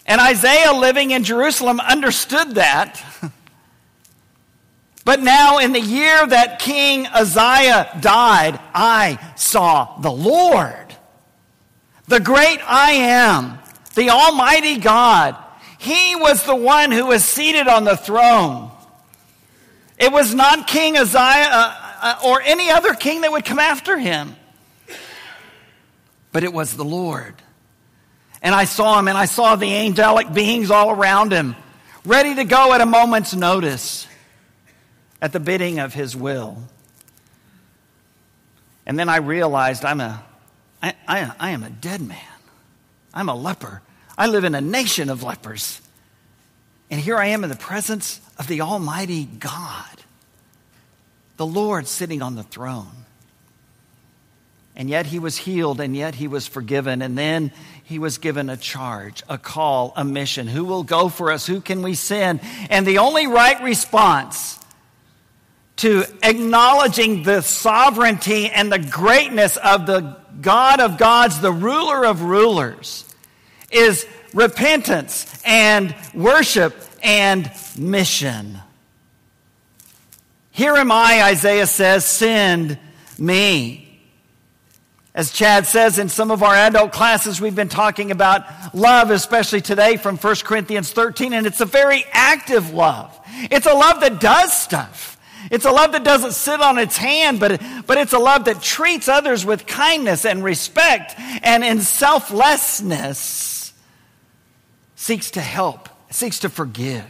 And 0.05 0.21
Isaiah, 0.21 0.73
living 0.73 1.11
in 1.11 1.23
Jerusalem, 1.23 1.79
understood 1.79 2.55
that. 2.55 3.03
But 5.05 5.21
now, 5.21 5.57
in 5.57 5.73
the 5.73 5.81
year 5.81 6.25
that 6.25 6.59
King 6.59 7.07
Uzziah 7.07 7.97
died, 7.99 8.59
I 8.73 9.19
saw 9.35 9.99
the 9.99 10.11
Lord, 10.11 10.95
the 12.07 12.21
great 12.21 12.59
I 12.65 12.91
am, 12.91 13.59
the 13.95 14.11
Almighty 14.11 14.77
God. 14.77 15.35
He 15.77 16.15
was 16.15 16.45
the 16.45 16.55
one 16.55 16.91
who 16.91 17.07
was 17.07 17.25
seated 17.25 17.67
on 17.67 17.83
the 17.83 17.97
throne. 17.97 18.71
It 20.03 20.11
was 20.11 20.35
not 20.35 20.67
King 20.67 20.97
Uzziah 20.97 21.47
uh, 21.49 21.95
uh, 22.01 22.15
or 22.25 22.41
any 22.41 22.69
other 22.69 22.93
king 22.93 23.21
that 23.21 23.31
would 23.31 23.45
come 23.45 23.57
after 23.57 23.97
him, 23.97 24.35
but 26.33 26.43
it 26.43 26.51
was 26.51 26.75
the 26.75 26.83
Lord. 26.83 27.33
And 28.41 28.53
I 28.53 28.65
saw 28.65 28.99
him, 28.99 29.07
and 29.07 29.17
I 29.17 29.23
saw 29.23 29.55
the 29.55 29.73
angelic 29.73 30.33
beings 30.33 30.71
all 30.71 30.91
around 30.91 31.31
him, 31.31 31.55
ready 32.03 32.35
to 32.35 32.43
go 32.43 32.73
at 32.73 32.81
a 32.81 32.85
moment's 32.85 33.33
notice 33.33 34.05
at 35.21 35.31
the 35.31 35.39
bidding 35.39 35.79
of 35.79 35.93
his 35.93 36.17
will. 36.17 36.57
And 38.85 38.99
then 38.99 39.07
I 39.07 39.19
realized 39.19 39.85
I'm 39.85 40.01
a, 40.01 40.21
I, 40.81 40.95
I, 41.07 41.31
I 41.39 41.49
am 41.51 41.63
a 41.63 41.69
dead 41.69 42.01
man. 42.01 42.19
I'm 43.13 43.29
a 43.29 43.35
leper. 43.35 43.81
I 44.17 44.27
live 44.27 44.43
in 44.43 44.53
a 44.53 44.59
nation 44.59 45.09
of 45.09 45.23
lepers. 45.23 45.79
And 46.91 46.99
here 46.99 47.15
I 47.15 47.27
am 47.27 47.45
in 47.45 47.49
the 47.49 47.55
presence 47.55 48.19
of 48.37 48.47
the 48.47 48.61
Almighty 48.61 49.25
God, 49.25 50.01
the 51.37 51.45
Lord 51.45 51.87
sitting 51.87 52.21
on 52.21 52.35
the 52.35 52.43
throne. 52.43 53.05
And 54.75 54.89
yet 54.89 55.05
he 55.05 55.19
was 55.19 55.37
healed, 55.37 55.79
and 55.79 55.95
yet 55.95 56.15
he 56.15 56.27
was 56.27 56.47
forgiven. 56.47 57.03
And 57.03 57.15
then 57.15 57.51
he 57.83 57.99
was 57.99 58.17
given 58.17 58.49
a 58.49 58.57
charge, 58.57 59.21
a 59.29 59.37
call, 59.37 59.93
a 59.95 60.03
mission. 60.03 60.47
Who 60.47 60.65
will 60.65 60.83
go 60.83 61.09
for 61.09 61.31
us? 61.31 61.45
Who 61.45 61.61
can 61.61 61.83
we 61.83 61.93
send? 61.93 62.39
And 62.71 62.87
the 62.87 62.97
only 62.97 63.27
right 63.27 63.61
response 63.61 64.59
to 65.77 66.05
acknowledging 66.23 67.23
the 67.23 67.41
sovereignty 67.41 68.49
and 68.49 68.71
the 68.71 68.79
greatness 68.79 69.57
of 69.57 69.85
the 69.85 70.17
God 70.41 70.79
of 70.79 70.97
gods, 70.97 71.39
the 71.39 71.51
ruler 71.51 72.05
of 72.05 72.23
rulers, 72.23 73.05
is 73.71 74.07
repentance 74.33 75.41
and 75.45 75.95
worship 76.15 76.75
and 77.03 77.51
mission. 77.77 78.59
Here 80.51 80.75
am 80.75 80.91
I, 80.91 81.23
Isaiah 81.23 81.67
says, 81.67 82.05
send 82.05 82.79
me. 83.17 84.01
As 85.15 85.31
Chad 85.31 85.67
says 85.67 85.99
in 85.99 86.09
some 86.09 86.31
of 86.31 86.41
our 86.41 86.55
adult 86.55 86.91
classes, 86.91 87.39
we've 87.39 87.55
been 87.55 87.69
talking 87.69 88.09
about 88.09 88.73
love, 88.73 89.11
especially 89.11 89.61
today 89.61 89.97
from 89.97 90.17
1 90.17 90.35
Corinthians 90.37 90.91
13, 90.91 91.33
and 91.33 91.45
it's 91.45 91.61
a 91.61 91.65
very 91.65 92.03
active 92.11 92.73
love. 92.73 93.19
It's 93.51 93.67
a 93.67 93.73
love 93.73 93.99
that 94.01 94.19
does 94.19 94.53
stuff. 94.53 95.19
It's 95.51 95.65
a 95.65 95.71
love 95.71 95.91
that 95.91 96.03
doesn't 96.03 96.31
sit 96.31 96.61
on 96.61 96.79
its 96.79 96.97
hand, 96.97 97.39
but, 97.39 97.61
but 97.85 97.97
it's 97.99 98.13
a 98.13 98.19
love 98.19 98.45
that 98.45 98.61
treats 98.61 99.07
others 99.07 99.45
with 99.45 99.67
kindness 99.67 100.25
and 100.25 100.43
respect 100.43 101.13
and 101.43 101.63
in 101.63 101.81
selflessness 101.81 103.73
seeks 104.95 105.31
to 105.31 105.41
help, 105.41 105.89
seeks 106.13 106.39
to 106.39 106.49
forgive. 106.49 107.05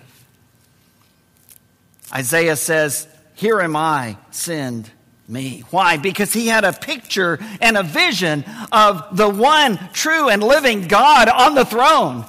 Isaiah 2.14 2.56
says, 2.56 3.08
Here 3.36 3.60
am 3.60 3.76
I, 3.76 4.18
send 4.32 4.90
me. 5.28 5.64
Why? 5.70 5.98
Because 5.98 6.34
he 6.34 6.48
had 6.48 6.64
a 6.64 6.74
picture 6.74 7.40
and 7.62 7.78
a 7.78 7.84
vision 7.84 8.46
of 8.72 9.16
the 9.16 9.30
one 9.30 9.78
true 9.94 10.30
and 10.30 10.44
living 10.44 10.88
God 10.88 11.30
on 11.30 11.56
the 11.56 11.66
throne. 11.66 12.26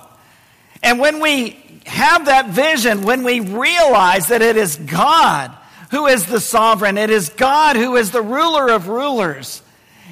And 0.83 0.99
when 0.99 1.21
we 1.21 1.59
have 1.87 2.27
that 2.27 2.51
vision, 2.51 3.03
when 3.03 3.25
we 3.25 3.41
realize 3.41 4.29
that 4.29 4.43
it 4.43 4.57
is 4.57 4.77
God 4.77 5.55
who 5.91 6.07
is 6.07 6.27
the 6.27 6.41
sovereign. 6.41 6.99
It 6.99 7.11
is 7.11 7.29
God 7.29 7.77
who 7.77 7.95
is 7.95 8.11
the 8.11 8.21
ruler 8.21 8.69
of 8.71 8.89
rulers. 8.89 9.63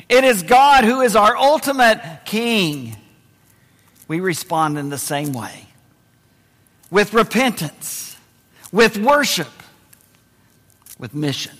It 0.09 0.23
is 0.23 0.45
God 0.45 0.85
who 0.85 1.00
is 1.00 1.16
our 1.16 1.37
ultimate 1.37 2.21
king. 2.25 2.97
We 4.07 4.21
respond 4.21 4.78
in 4.78 4.90
the 4.90 4.99
same 4.99 5.33
way 5.33 5.66
with 6.92 7.14
repentance, 7.14 8.18
with 8.70 8.99
worship, 8.99 9.50
with 10.99 11.14
mission. 11.14 11.56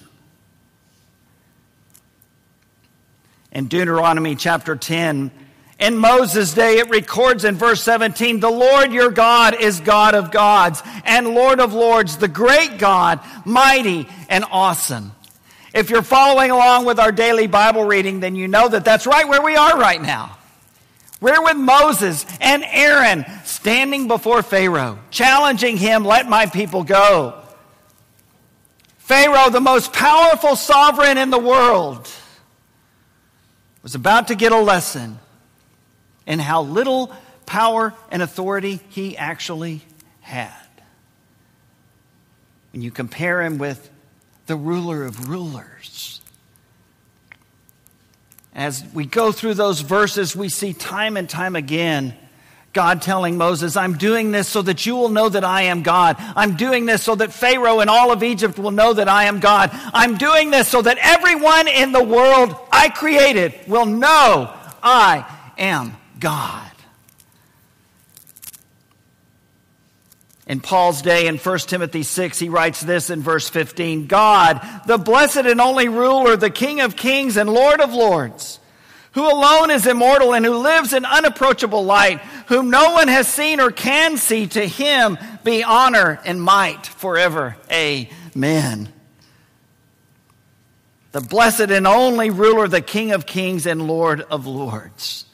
In 3.51 3.67
Deuteronomy 3.67 4.37
chapter 4.37 4.77
10, 4.77 5.31
in 5.79 5.97
Moses' 5.97 6.53
day, 6.53 6.79
it 6.79 6.91
records 6.91 7.45
in 7.45 7.57
verse 7.57 7.83
17, 7.83 8.41
the 8.41 8.51
Lord 8.51 8.93
your 8.93 9.11
God 9.11 9.59
is 9.59 9.81
God 9.81 10.15
of 10.15 10.31
gods 10.31 10.83
and 11.05 11.29
Lord 11.29 11.61
of 11.61 11.73
lords, 11.73 12.19
the 12.19 12.29
great 12.29 12.79
God, 12.79 13.19
mighty 13.47 14.07
and 14.29 14.45
awesome. 14.53 15.12
If 15.75 15.89
you're 15.89 16.03
following 16.03 16.51
along 16.51 16.85
with 16.85 17.01
our 17.01 17.11
daily 17.11 17.47
Bible 17.47 17.85
reading, 17.85 18.21
then 18.21 18.37
you 18.37 18.49
know 18.49 18.69
that 18.69 18.85
that's 18.85 19.07
right 19.07 19.27
where 19.27 19.43
we 19.43 19.57
are 19.57 19.79
right 19.79 20.01
now. 20.01 20.37
We're 21.23 21.41
with 21.41 21.57
Moses 21.57 22.26
and 22.41 22.64
Aaron 22.67 23.25
standing 23.45 24.09
before 24.09 24.43
Pharaoh, 24.43 24.99
challenging 25.12 25.76
him, 25.76 26.05
let 26.05 26.29
my 26.29 26.47
people 26.47 26.83
go. 26.83 27.41
Pharaoh, 28.99 29.49
the 29.49 29.61
most 29.61 29.93
powerful 29.93 30.57
sovereign 30.57 31.19
in 31.19 31.31
the 31.31 31.38
world, 31.38 32.11
was 33.85 33.95
about 33.95 34.29
to 34.29 34.35
get 34.35 34.50
a 34.50 34.59
lesson 34.59 35.21
in 36.26 36.41
how 36.41 36.62
little 36.62 37.12
power 37.47 37.95
and 38.11 38.21
authority 38.21 38.81
he 38.88 39.17
actually 39.17 39.83
had. 40.23 40.50
When 42.73 42.83
you 42.83 42.91
compare 42.91 43.43
him 43.43 43.59
with 43.59 43.91
the 44.47 44.57
ruler 44.57 45.05
of 45.05 45.29
rulers, 45.29 46.12
as 48.55 48.85
we 48.93 49.07
go 49.07 49.33
through 49.33 49.55
those 49.55 49.81
verses, 49.81 50.37
we 50.37 50.49
see 50.49 50.73
time 50.73 51.17
and 51.17 51.29
time 51.29 51.57
again 51.57 52.15
God 52.73 53.03
telling 53.03 53.37
Moses, 53.37 53.77
I'm 53.77 53.99
doing 53.99 54.31
this 54.31 54.49
so 54.49 54.63
that 54.63 54.87
you 54.87 54.97
will 54.97 55.11
know 55.11 55.29
that 55.29 55.45
I 55.45 55.63
am 55.63 55.83
God. 55.83 56.17
I'm 56.19 56.57
doing 56.57 56.87
this 56.87 57.03
so 57.03 57.15
that 57.15 57.33
Pharaoh 57.33 57.81
and 57.81 57.91
all 57.91 58.13
of 58.13 58.23
Egypt 58.23 58.59
will 58.59 58.71
know 58.71 58.95
that 58.95 59.09
I 59.09 59.25
am 59.25 59.41
God. 59.41 59.71
I'm 59.73 60.17
doing 60.17 60.51
this 60.51 60.69
so 60.69 60.81
that 60.81 60.97
everyone 60.99 61.69
in 61.69 61.93
the 61.93 62.03
world 62.03 62.57
I 62.71 62.89
created 62.89 63.55
will 63.67 63.85
know 63.85 64.55
I 64.83 65.27
am 65.59 65.95
God. 66.19 66.72
In 70.47 70.61
Paul's 70.61 71.03
day 71.03 71.29
in 71.29 71.39
1 71.39 71.59
Timothy 71.61 72.03
6, 72.03 72.39
he 72.39 72.49
writes 72.49 72.81
this 72.81 73.11
in 73.11 73.23
verse 73.23 73.49
15 73.49 74.07
God, 74.07 74.61
the 74.87 74.99
blessed 74.99 75.37
and 75.39 75.61
only 75.61 75.89
ruler, 75.89 76.37
the 76.37 76.51
King 76.51 76.81
of 76.81 76.97
kings 76.97 77.37
and 77.37 77.49
Lord 77.49 77.81
of 77.81 77.93
lords, 77.93 78.59
who 79.13 79.23
alone 79.23 79.71
is 79.71 79.87
immortal 79.87 80.35
and 80.35 80.45
who 80.45 80.57
lives 80.57 80.93
in 80.93 81.05
unapproachable 81.05 81.85
light, 81.85 82.21
whom 82.49 82.71
no 82.71 82.93
one 82.93 83.07
has 83.07 83.29
seen 83.29 83.61
or 83.61 83.71
can 83.71 84.17
see, 84.17 84.49
to 84.49 84.67
him 84.67 85.17
be 85.45 85.63
honor 85.63 86.21
and 86.25 86.43
might 86.43 86.87
forever. 86.87 87.57
Amen. 87.71 88.93
The 91.13 91.21
blessed 91.21 91.71
and 91.71 91.87
only 91.87 92.31
ruler, 92.31 92.67
the 92.67 92.81
King 92.81 93.13
of 93.13 93.27
kings 93.27 93.65
and 93.67 93.87
Lord 93.87 94.23
of 94.23 94.47
lords. 94.47 95.27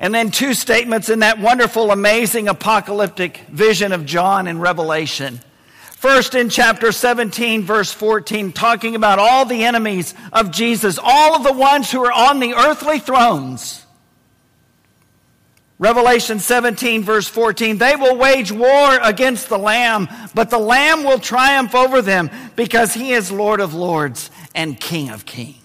And 0.00 0.14
then 0.14 0.30
two 0.30 0.54
statements 0.54 1.10
in 1.10 1.18
that 1.18 1.38
wonderful, 1.38 1.90
amazing 1.90 2.48
apocalyptic 2.48 3.36
vision 3.50 3.92
of 3.92 4.06
John 4.06 4.46
in 4.46 4.58
Revelation. 4.58 5.40
First, 5.92 6.34
in 6.34 6.48
chapter 6.48 6.90
17, 6.90 7.64
verse 7.64 7.92
14, 7.92 8.52
talking 8.52 8.96
about 8.96 9.18
all 9.18 9.44
the 9.44 9.64
enemies 9.64 10.14
of 10.32 10.50
Jesus, 10.50 10.98
all 10.98 11.36
of 11.36 11.44
the 11.44 11.52
ones 11.52 11.92
who 11.92 12.02
are 12.02 12.12
on 12.12 12.40
the 12.40 12.54
earthly 12.54 12.98
thrones. 12.98 13.84
Revelation 15.78 16.38
17, 16.38 17.02
verse 17.04 17.28
14, 17.28 17.76
they 17.76 17.96
will 17.96 18.16
wage 18.16 18.50
war 18.50 18.98
against 19.02 19.50
the 19.50 19.58
Lamb, 19.58 20.08
but 20.34 20.48
the 20.48 20.58
Lamb 20.58 21.04
will 21.04 21.18
triumph 21.18 21.74
over 21.74 22.00
them 22.00 22.30
because 22.56 22.94
he 22.94 23.12
is 23.12 23.30
Lord 23.30 23.60
of 23.60 23.74
lords 23.74 24.30
and 24.54 24.80
King 24.80 25.10
of 25.10 25.26
kings. 25.26 25.60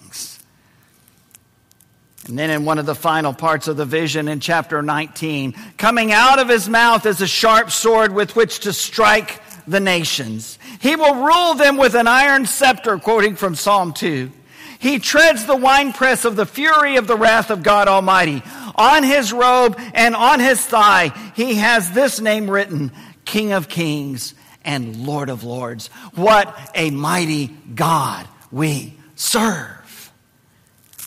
And 2.28 2.36
then 2.36 2.50
in 2.50 2.64
one 2.64 2.78
of 2.78 2.86
the 2.86 2.94
final 2.94 3.32
parts 3.32 3.68
of 3.68 3.76
the 3.76 3.84
vision 3.84 4.26
in 4.26 4.40
chapter 4.40 4.82
19, 4.82 5.54
coming 5.76 6.12
out 6.12 6.40
of 6.40 6.48
his 6.48 6.68
mouth 6.68 7.06
is 7.06 7.20
a 7.20 7.26
sharp 7.26 7.70
sword 7.70 8.12
with 8.12 8.34
which 8.34 8.60
to 8.60 8.72
strike 8.72 9.40
the 9.66 9.78
nations. 9.78 10.58
He 10.80 10.96
will 10.96 11.24
rule 11.24 11.54
them 11.54 11.76
with 11.76 11.94
an 11.94 12.08
iron 12.08 12.46
scepter, 12.46 12.98
quoting 12.98 13.36
from 13.36 13.54
Psalm 13.54 13.92
2. 13.92 14.30
He 14.78 14.98
treads 14.98 15.46
the 15.46 15.56
winepress 15.56 16.24
of 16.24 16.36
the 16.36 16.46
fury 16.46 16.96
of 16.96 17.06
the 17.06 17.16
wrath 17.16 17.50
of 17.50 17.62
God 17.62 17.86
Almighty. 17.86 18.42
On 18.74 19.02
his 19.02 19.32
robe 19.32 19.78
and 19.94 20.14
on 20.14 20.40
his 20.40 20.64
thigh, 20.64 21.12
he 21.34 21.54
has 21.54 21.92
this 21.92 22.20
name 22.20 22.50
written 22.50 22.92
King 23.24 23.52
of 23.52 23.68
Kings 23.68 24.34
and 24.64 25.06
Lord 25.06 25.30
of 25.30 25.44
Lords. 25.44 25.88
What 26.14 26.72
a 26.74 26.90
mighty 26.90 27.46
God 27.74 28.26
we 28.50 28.94
serve 29.14 29.75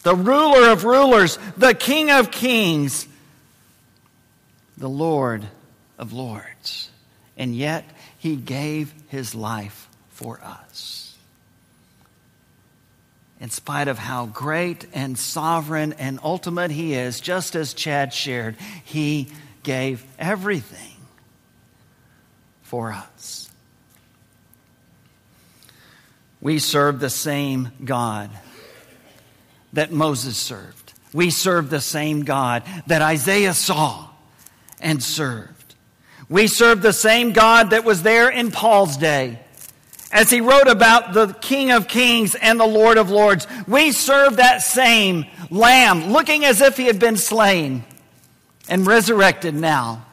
the 0.04 0.16
ruler 0.16 0.70
of 0.70 0.84
rulers, 0.84 1.38
the 1.58 1.74
King 1.74 2.10
of 2.10 2.32
kings, 2.32 3.08
the 4.78 4.90
Lord 4.90 5.46
of 5.98 6.14
lords. 6.14 6.90
And 7.38 7.56
yet, 7.56 7.86
he 8.18 8.36
gave 8.36 8.94
his 9.08 9.34
life 9.36 9.88
for 10.10 10.40
us. 10.42 11.18
In 13.40 13.50
spite 13.50 13.88
of 13.88 13.98
how 13.98 14.26
great 14.26 14.86
and 14.94 15.18
sovereign 15.18 15.94
and 15.94 16.20
ultimate 16.22 16.72
he 16.72 16.94
is, 16.94 17.22
just 17.22 17.56
as 17.56 17.74
Chad 17.74 18.14
shared, 18.14 18.58
he 18.84 19.30
gave 19.64 20.06
everything 20.18 20.98
for 22.64 22.92
us. 22.92 23.50
We 26.42 26.60
serve 26.60 27.00
the 27.00 27.10
same 27.10 27.72
God 27.84 28.30
that 29.74 29.92
Moses 29.92 30.38
served. 30.38 30.94
We 31.14 31.30
serve 31.30 31.70
the 31.70 31.82
same 31.82 32.24
God 32.24 32.64
that 32.88 33.02
Isaiah 33.02 33.54
saw 33.54 34.10
and 34.80 35.02
served. 35.02 35.76
We 36.30 36.48
serve 36.48 36.82
the 36.82 36.94
same 36.94 37.34
God 37.34 37.72
that 37.72 37.84
was 37.84 38.04
there 38.04 38.30
in 38.30 38.52
Paul's 38.52 38.98
day. 38.98 39.40
As 40.12 40.30
he 40.30 40.42
wrote 40.42 40.68
about 40.68 41.14
the 41.14 41.34
King 41.34 41.72
of 41.72 41.88
Kings 41.88 42.36
and 42.36 42.60
the 42.60 42.66
Lord 42.66 42.98
of 42.98 43.10
Lords, 43.10 43.48
we 43.68 43.92
serve 43.92 44.38
that 44.38 44.62
same 44.62 45.26
Lamb, 45.52 46.12
looking 46.12 46.46
as 46.46 46.62
if 46.62 46.78
he 46.78 46.86
had 46.86 47.00
been 47.00 47.18
slain 47.18 47.84
and 48.68 48.86
resurrected 48.86 49.54
now. 49.54 50.06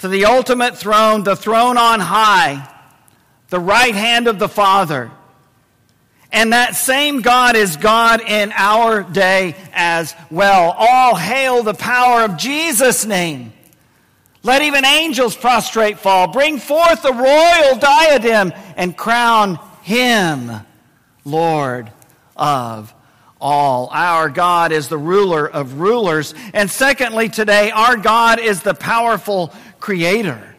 To 0.00 0.08
the 0.08 0.26
ultimate 0.26 0.76
throne, 0.76 1.24
the 1.24 1.36
throne 1.36 1.78
on 1.78 2.00
high, 2.00 2.68
the 3.48 3.60
right 3.60 3.94
hand 3.94 4.28
of 4.28 4.38
the 4.38 4.48
Father. 4.48 5.10
And 6.32 6.52
that 6.52 6.74
same 6.74 7.20
God 7.20 7.56
is 7.56 7.76
God 7.76 8.20
in 8.20 8.52
our 8.52 9.02
day 9.02 9.54
as 9.72 10.14
well. 10.30 10.74
All 10.76 11.14
hail 11.14 11.62
the 11.62 11.74
power 11.74 12.22
of 12.22 12.36
Jesus' 12.36 13.06
name. 13.06 13.52
Let 14.42 14.62
even 14.62 14.84
angels 14.84 15.36
prostrate 15.36 15.98
fall. 15.98 16.28
Bring 16.28 16.58
forth 16.58 17.02
the 17.02 17.12
royal 17.12 17.78
diadem 17.78 18.52
and 18.76 18.96
crown 18.96 19.58
him 19.82 20.52
Lord 21.24 21.90
of 22.36 22.94
all. 23.40 23.88
Our 23.92 24.28
God 24.28 24.72
is 24.72 24.88
the 24.88 24.98
ruler 24.98 25.48
of 25.48 25.80
rulers. 25.80 26.34
And 26.54 26.70
secondly, 26.70 27.28
today, 27.28 27.70
our 27.70 27.96
God 27.96 28.38
is 28.38 28.62
the 28.62 28.74
powerful 28.74 29.52
creator. 29.80 30.55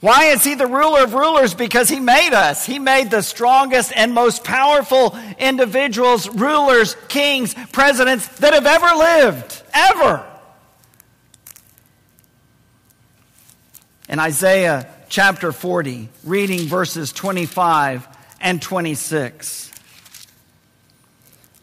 Why 0.00 0.26
is 0.26 0.44
he 0.44 0.54
the 0.54 0.66
ruler 0.66 1.02
of 1.02 1.14
rulers? 1.14 1.54
Because 1.54 1.88
he 1.88 1.98
made 1.98 2.32
us. 2.32 2.64
He 2.64 2.78
made 2.78 3.10
the 3.10 3.22
strongest 3.22 3.92
and 3.96 4.14
most 4.14 4.44
powerful 4.44 5.18
individuals, 5.38 6.28
rulers, 6.28 6.96
kings, 7.08 7.54
presidents 7.72 8.28
that 8.38 8.54
have 8.54 8.66
ever 8.66 8.96
lived. 8.96 9.62
Ever. 9.74 10.24
In 14.08 14.20
Isaiah 14.20 14.88
chapter 15.08 15.50
40, 15.50 16.08
reading 16.22 16.68
verses 16.68 17.12
25 17.12 18.06
and 18.40 18.62
26. 18.62 19.72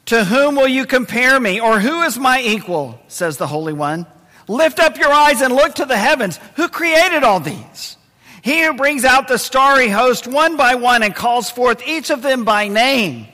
To 0.08 0.24
whom 0.26 0.56
will 0.56 0.68
you 0.68 0.86
compare 0.86 1.40
me, 1.40 1.62
or 1.62 1.80
who 1.80 2.02
is 2.02 2.18
my 2.18 2.42
equal? 2.42 3.00
says 3.08 3.38
the 3.38 3.48
Holy 3.48 3.74
One. 3.74 4.06
Lift 4.48 4.80
up 4.80 4.98
your 4.98 5.12
eyes 5.12 5.42
and 5.42 5.56
look 5.56 5.76
to 5.76 5.86
the 5.86 5.98
heavens. 5.98 6.38
Who 6.58 6.68
created 6.68 7.24
all 7.24 7.40
these? 7.40 7.98
He 8.46 8.64
who 8.64 8.74
brings 8.74 9.06
out 9.06 9.28
the 9.28 9.40
starry 9.40 9.90
host 9.90 10.28
one 10.28 10.56
by 10.56 10.76
one 10.76 11.02
and 11.02 11.16
calls 11.16 11.50
forth 11.50 11.82
each 11.88 12.12
of 12.12 12.22
them 12.22 12.44
by 12.44 12.68
name. 12.68 13.28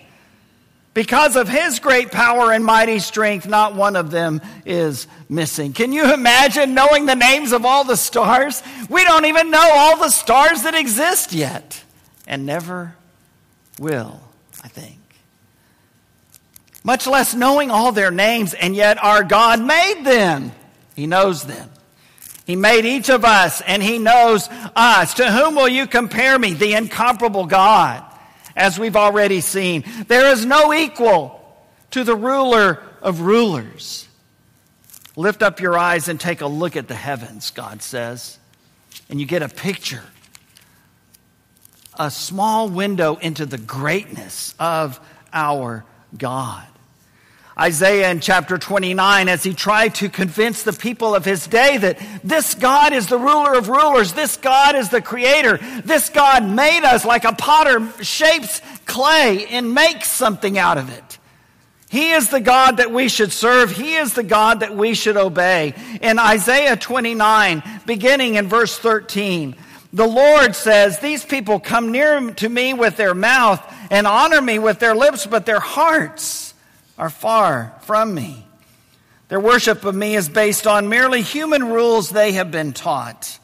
Because 0.93 1.35
of 1.35 1.49
his 1.49 1.79
great 1.79 2.13
power 2.13 2.53
and 2.53 2.63
mighty 2.63 2.99
strength, 2.99 3.45
not 3.45 3.75
one 3.75 3.97
of 3.97 4.09
them 4.09 4.39
is 4.65 5.07
missing. 5.27 5.73
Can 5.73 5.91
you 5.91 6.13
imagine 6.13 6.73
knowing 6.73 7.07
the 7.07 7.15
names 7.15 7.51
of 7.51 7.65
all 7.65 7.83
the 7.83 7.97
stars? 7.97 8.63
We 8.89 9.03
don't 9.03 9.25
even 9.25 9.51
know 9.51 9.69
all 9.73 9.97
the 9.97 10.11
stars 10.11 10.63
that 10.63 10.75
exist 10.75 11.33
yet, 11.33 11.83
and 12.25 12.45
never 12.45 12.95
will, 13.81 14.21
I 14.63 14.69
think. 14.69 14.97
Much 16.85 17.05
less 17.05 17.33
knowing 17.33 17.69
all 17.69 17.91
their 17.91 18.11
names, 18.11 18.53
and 18.53 18.73
yet 18.73 18.97
our 19.03 19.25
God 19.25 19.59
made 19.59 20.05
them. 20.05 20.53
He 20.95 21.05
knows 21.05 21.43
them. 21.43 21.69
He 22.45 22.55
made 22.55 22.85
each 22.85 23.09
of 23.09 23.23
us 23.23 23.61
and 23.61 23.81
He 23.81 23.97
knows 23.97 24.49
us. 24.75 25.13
To 25.15 25.31
whom 25.31 25.55
will 25.55 25.69
you 25.69 25.87
compare 25.87 26.37
me? 26.37 26.53
The 26.53 26.73
incomparable 26.73 27.45
God, 27.45 28.03
as 28.55 28.79
we've 28.79 28.95
already 28.95 29.41
seen. 29.41 29.83
There 30.07 30.31
is 30.31 30.45
no 30.45 30.73
equal 30.73 31.39
to 31.91 32.03
the 32.03 32.15
ruler 32.15 32.81
of 33.01 33.21
rulers. 33.21 34.07
Lift 35.15 35.43
up 35.43 35.59
your 35.59 35.77
eyes 35.77 36.07
and 36.07 36.19
take 36.19 36.41
a 36.41 36.47
look 36.47 36.75
at 36.75 36.87
the 36.87 36.95
heavens, 36.95 37.51
God 37.51 37.81
says, 37.81 38.39
and 39.09 39.19
you 39.19 39.25
get 39.25 39.43
a 39.43 39.49
picture. 39.49 40.03
A 41.99 42.09
small 42.09 42.69
window 42.69 43.17
into 43.17 43.45
the 43.45 43.57
greatness 43.57 44.55
of 44.57 44.99
our 45.33 45.83
God. 46.17 46.65
Isaiah 47.61 48.09
in 48.09 48.21
chapter 48.21 48.57
29 48.57 49.29
as 49.29 49.43
he 49.43 49.53
tried 49.53 49.93
to 49.95 50.09
convince 50.09 50.63
the 50.63 50.73
people 50.73 51.13
of 51.13 51.23
his 51.23 51.45
day 51.45 51.77
that 51.77 51.99
this 52.23 52.55
God 52.55 52.91
is 52.91 53.05
the 53.05 53.19
ruler 53.19 53.53
of 53.53 53.69
rulers, 53.69 54.13
this 54.13 54.35
God 54.37 54.75
is 54.75 54.89
the 54.89 54.99
creator, 54.99 55.59
this 55.85 56.09
God 56.09 56.43
made 56.43 56.83
us 56.83 57.05
like 57.05 57.23
a 57.23 57.33
potter 57.33 57.87
shapes 58.01 58.63
clay 58.87 59.45
and 59.45 59.75
makes 59.75 60.09
something 60.09 60.57
out 60.57 60.79
of 60.79 60.89
it. 60.89 61.19
He 61.87 62.13
is 62.13 62.29
the 62.29 62.39
God 62.39 62.77
that 62.77 62.89
we 62.89 63.07
should 63.07 63.31
serve. 63.31 63.69
He 63.69 63.93
is 63.93 64.15
the 64.15 64.23
God 64.23 64.61
that 64.61 64.75
we 64.75 64.95
should 64.95 65.17
obey. 65.17 65.75
In 66.01 66.17
Isaiah 66.17 66.75
29, 66.75 67.61
beginning 67.85 68.35
in 68.35 68.47
verse 68.47 68.75
13, 68.79 69.55
the 69.93 70.07
Lord 70.07 70.55
says, 70.55 70.97
These 70.97 71.25
people 71.25 71.59
come 71.59 71.91
near 71.91 72.31
to 72.31 72.49
me 72.49 72.73
with 72.73 72.97
their 72.97 73.13
mouth 73.13 73.61
and 73.91 74.07
honor 74.07 74.41
me 74.41 74.57
with 74.57 74.79
their 74.79 74.95
lips, 74.95 75.27
but 75.27 75.45
their 75.45 75.59
hearts 75.59 76.50
are 77.01 77.09
far 77.09 77.73
from 77.81 78.13
me. 78.13 78.45
Their 79.27 79.39
worship 79.39 79.83
of 79.85 79.95
me 79.95 80.15
is 80.15 80.29
based 80.29 80.67
on 80.67 80.87
merely 80.87 81.23
human 81.23 81.63
rules 81.69 82.11
they 82.11 82.33
have 82.33 82.51
been 82.51 82.73
taught. 82.73 83.39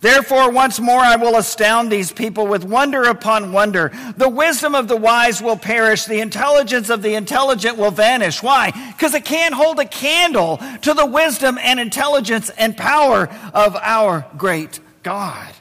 Therefore, 0.00 0.50
once 0.50 0.80
more 0.80 0.98
I 0.98 1.14
will 1.14 1.36
astound 1.36 1.90
these 1.90 2.10
people 2.10 2.48
with 2.48 2.64
wonder 2.64 3.04
upon 3.04 3.52
wonder. 3.52 3.92
The 4.16 4.28
wisdom 4.28 4.74
of 4.74 4.88
the 4.88 4.96
wise 4.96 5.40
will 5.40 5.56
perish. 5.56 6.04
The 6.04 6.20
intelligence 6.20 6.90
of 6.90 7.00
the 7.00 7.14
intelligent 7.14 7.78
will 7.78 7.92
vanish. 7.92 8.42
Why? 8.42 8.72
Because 8.92 9.14
it 9.14 9.24
can't 9.24 9.54
hold 9.54 9.78
a 9.78 9.84
candle 9.84 10.58
to 10.82 10.92
the 10.92 11.06
wisdom 11.06 11.58
and 11.62 11.78
intelligence 11.78 12.50
and 12.50 12.76
power 12.76 13.28
of 13.54 13.76
our 13.76 14.26
great 14.36 14.80
God. 15.04 15.54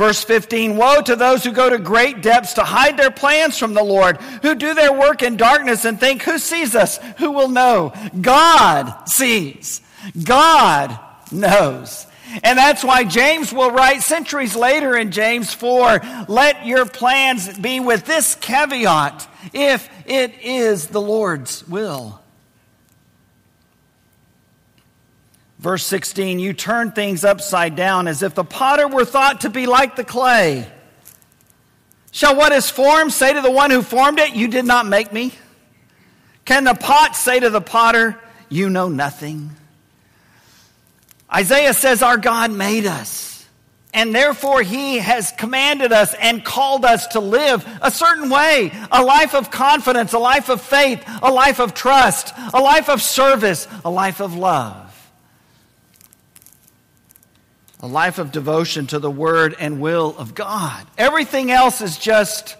Verse 0.00 0.24
15 0.24 0.78
Woe 0.78 1.02
to 1.02 1.14
those 1.14 1.44
who 1.44 1.52
go 1.52 1.68
to 1.68 1.76
great 1.76 2.22
depths 2.22 2.54
to 2.54 2.64
hide 2.64 2.96
their 2.96 3.10
plans 3.10 3.58
from 3.58 3.74
the 3.74 3.82
Lord, 3.82 4.16
who 4.40 4.54
do 4.54 4.72
their 4.72 4.98
work 4.98 5.22
in 5.22 5.36
darkness 5.36 5.84
and 5.84 6.00
think, 6.00 6.22
Who 6.22 6.38
sees 6.38 6.74
us? 6.74 6.98
Who 7.18 7.32
will 7.32 7.50
know? 7.50 7.92
God 8.18 9.10
sees. 9.10 9.82
God 10.24 10.98
knows. 11.30 12.06
And 12.42 12.56
that's 12.56 12.82
why 12.82 13.04
James 13.04 13.52
will 13.52 13.72
write 13.72 14.00
centuries 14.00 14.56
later 14.56 14.96
in 14.96 15.10
James 15.10 15.52
4 15.52 16.00
let 16.28 16.64
your 16.64 16.86
plans 16.86 17.58
be 17.58 17.78
with 17.78 18.06
this 18.06 18.36
caveat 18.36 19.28
if 19.52 19.86
it 20.06 20.32
is 20.40 20.86
the 20.86 21.02
Lord's 21.02 21.68
will. 21.68 22.19
Verse 25.60 25.84
16, 25.84 26.38
you 26.38 26.54
turn 26.54 26.92
things 26.92 27.22
upside 27.22 27.76
down 27.76 28.08
as 28.08 28.22
if 28.22 28.34
the 28.34 28.44
potter 28.44 28.88
were 28.88 29.04
thought 29.04 29.42
to 29.42 29.50
be 29.50 29.66
like 29.66 29.94
the 29.94 30.04
clay. 30.04 30.66
Shall 32.12 32.34
what 32.34 32.52
is 32.52 32.70
formed 32.70 33.12
say 33.12 33.34
to 33.34 33.42
the 33.42 33.50
one 33.50 33.70
who 33.70 33.82
formed 33.82 34.18
it, 34.20 34.34
You 34.34 34.48
did 34.48 34.64
not 34.64 34.86
make 34.86 35.12
me? 35.12 35.32
Can 36.46 36.64
the 36.64 36.72
pot 36.72 37.14
say 37.14 37.38
to 37.40 37.50
the 37.50 37.60
potter, 37.60 38.18
You 38.48 38.70
know 38.70 38.88
nothing? 38.88 39.50
Isaiah 41.30 41.74
says, 41.74 42.02
Our 42.02 42.16
God 42.16 42.50
made 42.50 42.86
us. 42.86 43.46
And 43.92 44.14
therefore, 44.14 44.62
He 44.62 44.96
has 44.96 45.30
commanded 45.32 45.92
us 45.92 46.14
and 46.14 46.42
called 46.42 46.86
us 46.86 47.08
to 47.08 47.20
live 47.20 47.68
a 47.82 47.90
certain 47.90 48.30
way 48.30 48.72
a 48.90 49.02
life 49.04 49.34
of 49.34 49.50
confidence, 49.50 50.14
a 50.14 50.18
life 50.18 50.48
of 50.48 50.62
faith, 50.62 51.04
a 51.22 51.30
life 51.30 51.60
of 51.60 51.74
trust, 51.74 52.32
a 52.54 52.60
life 52.60 52.88
of 52.88 53.02
service, 53.02 53.68
a 53.84 53.90
life 53.90 54.22
of 54.22 54.34
love 54.34 54.89
a 57.82 57.86
life 57.86 58.18
of 58.18 58.32
devotion 58.32 58.86
to 58.88 58.98
the 58.98 59.10
word 59.10 59.56
and 59.58 59.80
will 59.80 60.14
of 60.18 60.34
God. 60.34 60.86
Everything 60.98 61.50
else 61.50 61.80
is 61.80 61.98
just 61.98 62.56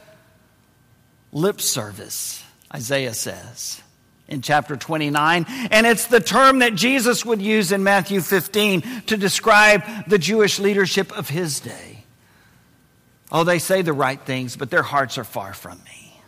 lip 1.32 1.60
service, 1.60 2.42
Isaiah 2.74 3.14
says 3.14 3.82
in 4.30 4.40
chapter 4.40 4.76
29. 4.76 5.44
And 5.70 5.86
it's 5.86 6.06
the 6.06 6.20
term 6.20 6.60
that 6.60 6.74
Jesus 6.74 7.24
would 7.26 7.42
use 7.42 7.72
in 7.72 7.82
Matthew 7.82 8.20
15 8.20 9.02
to 9.06 9.16
describe 9.16 9.82
the 10.06 10.18
Jewish 10.18 10.58
leadership 10.58 11.16
of 11.16 11.28
his 11.28 11.60
day. 11.60 12.04
Oh, 13.32 13.44
they 13.44 13.58
say 13.58 13.82
the 13.82 13.92
right 13.92 14.20
things, 14.20 14.56
but 14.56 14.70
their 14.70 14.82
hearts 14.82 15.18
are 15.18 15.24
far 15.24 15.52
from 15.52 15.78
me. 15.84 16.22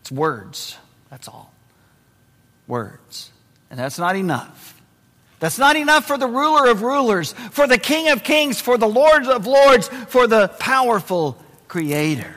It's 0.00 0.12
words, 0.12 0.78
that's 1.10 1.28
all. 1.28 1.52
Words. 2.66 3.30
And 3.70 3.78
that's 3.78 3.98
not 3.98 4.16
enough. 4.16 4.79
That's 5.40 5.58
not 5.58 5.74
enough 5.76 6.06
for 6.06 6.18
the 6.18 6.26
ruler 6.26 6.70
of 6.70 6.82
rulers, 6.82 7.32
for 7.32 7.66
the 7.66 7.78
king 7.78 8.10
of 8.10 8.22
kings, 8.22 8.60
for 8.60 8.76
the 8.76 8.88
lord 8.88 9.26
of 9.26 9.46
lords, 9.46 9.88
for 9.88 10.26
the 10.26 10.48
powerful 10.48 11.42
creator. 11.66 12.36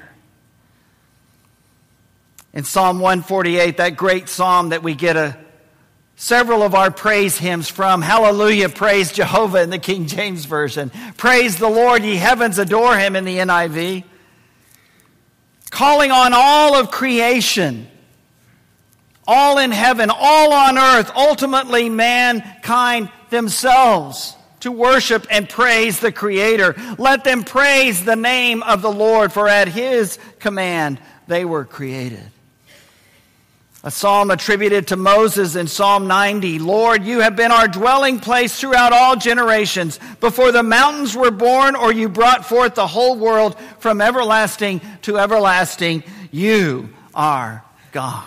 In 2.54 2.64
Psalm 2.64 3.00
148, 3.00 3.78
that 3.78 3.98
great 3.98 4.30
psalm 4.30 4.70
that 4.70 4.84
we 4.84 4.96
get 4.96 5.18
a, 5.18 5.38
several 6.16 6.64
of 6.64 6.76
our 6.76 6.92
praise 6.92 7.38
hymns 7.38 7.68
from, 7.68 8.02
Hallelujah, 8.02 8.70
praise 8.70 9.12
Jehovah 9.12 9.62
in 9.62 9.70
the 9.70 9.80
King 9.80 10.08
James 10.08 10.46
Version. 10.46 10.90
Praise 11.18 11.58
the 11.58 11.70
Lord, 11.70 12.04
ye 12.04 12.16
heavens, 12.16 12.58
adore 12.58 12.98
him 12.98 13.18
in 13.18 13.26
the 13.26 13.38
NIV. 13.38 14.06
Calling 15.72 16.12
on 16.12 16.32
all 16.34 16.76
of 16.76 16.90
creation 16.90 17.90
all 19.28 19.58
in 19.58 19.72
heaven, 19.72 20.10
all 20.14 20.54
on 20.54 20.78
earth, 20.78 21.12
ultimately 21.16 21.90
mankind 21.90 23.10
themselves 23.30 24.36
to 24.62 24.72
worship 24.72 25.28
and 25.30 25.50
praise 25.50 26.00
the 26.00 26.12
Creator. 26.12 26.76
Let 26.98 27.24
them 27.24 27.44
praise 27.44 28.06
the 28.06 28.16
name 28.16 28.64
of 28.64 28.82
the 28.82 28.92
Lord, 28.92 29.34
for 29.34 29.48
at 29.48 29.68
His 29.68 30.18
command 30.40 31.00
they 31.28 31.46
were 31.46 31.66
created. 31.66 32.24
A 33.86 33.92
psalm 33.92 34.32
attributed 34.32 34.88
to 34.88 34.96
Moses 34.96 35.58
in 35.58 35.68
Psalm 35.68 36.08
90 36.08 36.60
Lord, 36.60 37.04
you 37.04 37.20
have 37.20 37.36
been 37.36 37.52
our 37.52 37.68
dwelling 37.68 38.22
place 38.22 38.58
throughout 38.58 38.94
all 38.94 39.18
generations. 39.18 40.00
Before 40.22 40.54
the 40.54 40.64
mountains 40.64 41.18
were 41.18 41.32
born, 41.32 41.76
or 41.76 41.92
you 41.92 42.08
brought 42.08 42.46
forth 42.46 42.76
the 42.76 42.88
whole 42.88 43.18
world 43.18 43.60
from 43.80 44.00
everlasting 44.00 44.80
to 45.02 45.18
everlasting, 45.18 46.04
you 46.32 46.88
are 47.14 47.66
God. 47.92 48.24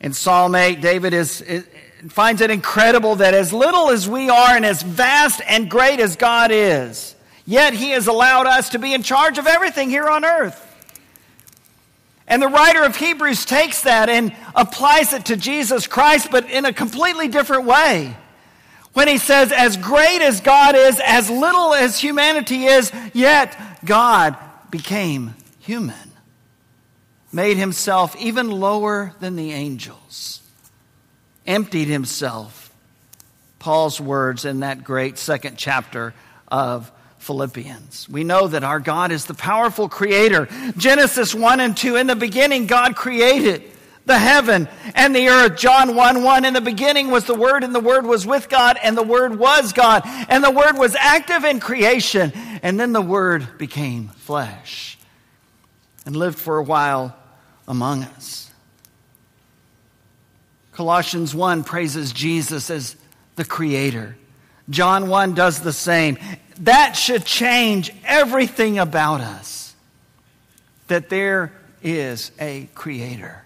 In 0.00 0.12
Psalm 0.12 0.54
8, 0.54 0.80
David 0.80 1.12
is, 1.12 1.40
is, 1.40 1.64
finds 2.08 2.40
it 2.40 2.50
incredible 2.50 3.16
that 3.16 3.34
as 3.34 3.52
little 3.52 3.90
as 3.90 4.08
we 4.08 4.28
are 4.28 4.54
and 4.54 4.64
as 4.64 4.82
vast 4.82 5.40
and 5.48 5.68
great 5.68 5.98
as 5.98 6.14
God 6.14 6.50
is, 6.52 7.16
yet 7.44 7.74
he 7.74 7.90
has 7.90 8.06
allowed 8.06 8.46
us 8.46 8.70
to 8.70 8.78
be 8.78 8.94
in 8.94 9.02
charge 9.02 9.38
of 9.38 9.46
everything 9.46 9.90
here 9.90 10.06
on 10.06 10.24
earth. 10.24 10.64
And 12.28 12.40
the 12.40 12.48
writer 12.48 12.84
of 12.84 12.94
Hebrews 12.94 13.44
takes 13.44 13.82
that 13.82 14.08
and 14.08 14.36
applies 14.54 15.12
it 15.12 15.26
to 15.26 15.36
Jesus 15.36 15.86
Christ, 15.86 16.28
but 16.30 16.48
in 16.48 16.64
a 16.64 16.72
completely 16.72 17.26
different 17.26 17.64
way. 17.64 18.16
When 18.92 19.08
he 19.08 19.18
says, 19.18 19.50
as 19.50 19.76
great 19.76 20.20
as 20.22 20.40
God 20.40 20.76
is, 20.76 21.00
as 21.04 21.30
little 21.30 21.74
as 21.74 21.98
humanity 21.98 22.64
is, 22.64 22.92
yet 23.14 23.56
God 23.84 24.36
became 24.70 25.34
human 25.60 26.08
made 27.32 27.56
himself 27.56 28.16
even 28.16 28.50
lower 28.50 29.14
than 29.20 29.36
the 29.36 29.52
angels, 29.52 30.40
emptied 31.46 31.88
himself. 31.88 32.72
Paul's 33.58 34.00
words 34.00 34.44
in 34.44 34.60
that 34.60 34.84
great 34.84 35.18
second 35.18 35.56
chapter 35.56 36.14
of 36.46 36.90
Philippians. 37.18 38.08
We 38.08 38.24
know 38.24 38.46
that 38.46 38.64
our 38.64 38.80
God 38.80 39.10
is 39.10 39.26
the 39.26 39.34
powerful 39.34 39.88
creator. 39.88 40.48
Genesis 40.76 41.34
1 41.34 41.60
and 41.60 41.76
2, 41.76 41.96
in 41.96 42.06
the 42.06 42.16
beginning, 42.16 42.66
God 42.66 42.94
created 42.94 43.64
the 44.06 44.18
heaven 44.18 44.68
and 44.94 45.14
the 45.14 45.28
earth. 45.28 45.58
John 45.58 45.94
1 45.94 46.22
1, 46.22 46.44
in 46.44 46.54
the 46.54 46.60
beginning 46.60 47.10
was 47.10 47.24
the 47.24 47.34
Word, 47.34 47.64
and 47.64 47.74
the 47.74 47.80
Word 47.80 48.06
was 48.06 48.26
with 48.26 48.48
God, 48.48 48.78
and 48.82 48.96
the 48.96 49.02
Word 49.02 49.38
was 49.38 49.72
God, 49.72 50.02
and 50.04 50.42
the 50.42 50.50
Word 50.50 50.78
was 50.78 50.94
active 50.94 51.44
in 51.44 51.60
creation, 51.60 52.32
and 52.62 52.80
then 52.80 52.92
the 52.92 53.02
Word 53.02 53.58
became 53.58 54.08
flesh 54.08 54.97
and 56.08 56.16
lived 56.16 56.38
for 56.38 56.56
a 56.56 56.62
while 56.62 57.14
among 57.68 58.02
us. 58.02 58.50
Colossians 60.72 61.34
1 61.34 61.64
praises 61.64 62.12
Jesus 62.14 62.70
as 62.70 62.96
the 63.36 63.44
Creator. 63.44 64.16
John 64.70 65.10
1 65.10 65.34
does 65.34 65.60
the 65.60 65.72
same. 65.74 66.16
That 66.60 66.92
should 66.92 67.26
change 67.26 67.92
everything 68.06 68.78
about 68.78 69.20
us. 69.20 69.74
That 70.86 71.10
there 71.10 71.52
is 71.82 72.32
a 72.40 72.70
Creator. 72.74 73.44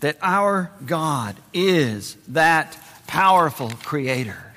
That 0.00 0.16
our 0.20 0.72
God 0.84 1.36
is 1.54 2.16
that 2.26 2.76
powerful 3.06 3.70
Creator. 3.84 4.54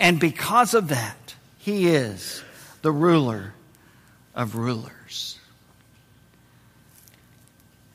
And 0.00 0.18
because 0.18 0.74
of 0.74 0.88
that, 0.88 1.36
He 1.60 1.86
is 1.86 2.42
the 2.82 2.90
ruler 2.90 3.52
of 4.36 4.54
rulers. 4.54 5.38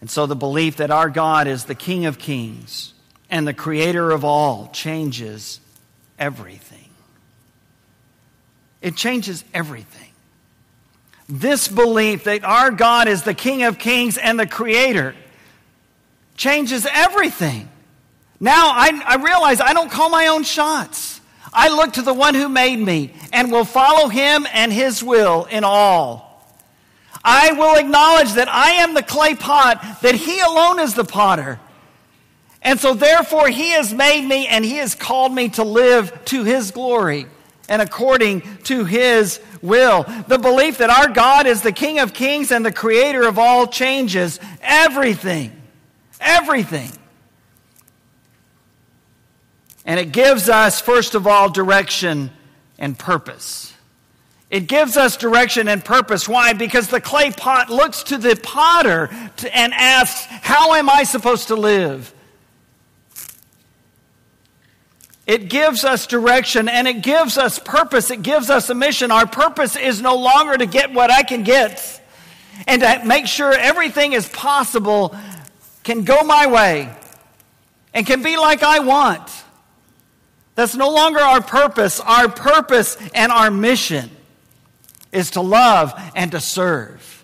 And 0.01 0.09
so 0.09 0.25
the 0.25 0.35
belief 0.35 0.77
that 0.77 0.89
our 0.89 1.09
God 1.09 1.47
is 1.47 1.65
the 1.65 1.75
King 1.75 2.07
of 2.07 2.17
kings 2.17 2.93
and 3.29 3.47
the 3.47 3.53
creator 3.53 4.09
of 4.11 4.25
all 4.25 4.69
changes 4.73 5.61
everything. 6.17 6.89
It 8.81 8.95
changes 8.95 9.45
everything. 9.53 10.09
This 11.29 11.67
belief 11.67 12.25
that 12.25 12.43
our 12.43 12.71
God 12.71 13.07
is 13.07 13.21
the 13.21 13.35
King 13.35 13.63
of 13.63 13.77
kings 13.77 14.17
and 14.17 14.39
the 14.39 14.47
creator 14.47 15.15
changes 16.35 16.87
everything. 16.91 17.69
Now 18.39 18.71
I, 18.73 19.01
I 19.05 19.15
realize 19.23 19.61
I 19.61 19.73
don't 19.73 19.91
call 19.91 20.09
my 20.09 20.27
own 20.27 20.43
shots. 20.43 21.21
I 21.53 21.69
look 21.69 21.93
to 21.93 22.01
the 22.01 22.13
one 22.13 22.33
who 22.33 22.49
made 22.49 22.79
me 22.79 23.13
and 23.31 23.51
will 23.51 23.65
follow 23.65 24.09
him 24.09 24.47
and 24.51 24.73
his 24.73 25.03
will 25.03 25.45
in 25.45 25.63
all. 25.63 26.30
I 27.23 27.51
will 27.51 27.77
acknowledge 27.77 28.33
that 28.33 28.49
I 28.49 28.71
am 28.71 28.93
the 28.93 29.03
clay 29.03 29.35
pot, 29.35 30.01
that 30.01 30.15
he 30.15 30.39
alone 30.39 30.79
is 30.79 30.93
the 30.93 31.03
potter. 31.03 31.59
And 32.61 32.79
so, 32.79 32.93
therefore, 32.93 33.49
he 33.49 33.71
has 33.71 33.93
made 33.93 34.25
me 34.27 34.47
and 34.47 34.63
he 34.63 34.77
has 34.77 34.93
called 34.95 35.33
me 35.33 35.49
to 35.49 35.63
live 35.63 36.25
to 36.25 36.43
his 36.43 36.71
glory 36.71 37.27
and 37.67 37.81
according 37.81 38.41
to 38.63 38.85
his 38.85 39.39
will. 39.61 40.03
The 40.27 40.37
belief 40.37 40.79
that 40.79 40.89
our 40.89 41.07
God 41.07 41.47
is 41.47 41.61
the 41.61 41.71
King 41.71 41.99
of 41.99 42.13
kings 42.13 42.51
and 42.51 42.65
the 42.65 42.71
creator 42.71 43.27
of 43.27 43.39
all 43.39 43.65
changes 43.65 44.39
everything. 44.61 45.55
Everything. 46.19 46.91
And 49.85 49.99
it 49.99 50.11
gives 50.11 50.49
us, 50.49 50.79
first 50.81 51.15
of 51.15 51.25
all, 51.25 51.49
direction 51.49 52.31
and 52.77 52.97
purpose. 52.97 53.73
It 54.51 54.67
gives 54.67 54.97
us 54.97 55.15
direction 55.15 55.69
and 55.69 55.83
purpose. 55.83 56.27
Why? 56.27 56.51
Because 56.51 56.89
the 56.89 56.99
clay 56.99 57.31
pot 57.31 57.69
looks 57.69 58.03
to 58.03 58.17
the 58.17 58.35
potter 58.35 59.09
to, 59.37 59.57
and 59.57 59.73
asks, 59.73 60.25
How 60.29 60.73
am 60.73 60.89
I 60.89 61.03
supposed 61.03 61.47
to 61.47 61.55
live? 61.55 62.13
It 65.25 65.47
gives 65.47 65.85
us 65.85 66.05
direction 66.05 66.67
and 66.67 66.85
it 66.85 67.01
gives 67.01 67.37
us 67.37 67.59
purpose. 67.59 68.11
It 68.11 68.23
gives 68.23 68.49
us 68.49 68.69
a 68.69 68.75
mission. 68.75 69.09
Our 69.09 69.25
purpose 69.25 69.77
is 69.77 70.01
no 70.01 70.17
longer 70.17 70.57
to 70.57 70.65
get 70.65 70.91
what 70.91 71.09
I 71.09 71.23
can 71.23 71.43
get 71.43 72.01
and 72.67 72.81
to 72.81 73.01
make 73.05 73.27
sure 73.27 73.53
everything 73.53 74.11
is 74.11 74.27
possible, 74.27 75.15
can 75.83 76.03
go 76.03 76.23
my 76.23 76.47
way, 76.47 76.93
and 77.93 78.05
can 78.05 78.21
be 78.21 78.35
like 78.35 78.63
I 78.63 78.79
want. 78.79 79.31
That's 80.55 80.75
no 80.75 80.89
longer 80.89 81.21
our 81.21 81.41
purpose. 81.41 82.01
Our 82.01 82.27
purpose 82.27 82.97
and 83.15 83.31
our 83.31 83.49
mission 83.49 84.11
is 85.11 85.31
to 85.31 85.41
love 85.41 85.93
and 86.15 86.31
to 86.31 86.39
serve 86.39 87.21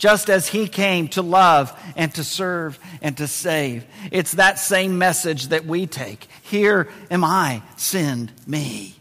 just 0.00 0.30
as 0.30 0.48
he 0.48 0.66
came 0.66 1.08
to 1.08 1.20
love 1.20 1.78
and 1.94 2.12
to 2.14 2.24
serve 2.24 2.78
and 3.02 3.18
to 3.18 3.28
save. 3.28 3.84
It's 4.10 4.32
that 4.32 4.58
same 4.58 4.96
message 4.96 5.48
that 5.48 5.66
we 5.66 5.86
take. 5.86 6.26
Here 6.42 6.88
am 7.10 7.22
I, 7.22 7.62
send 7.76 8.32
me. 8.46 8.94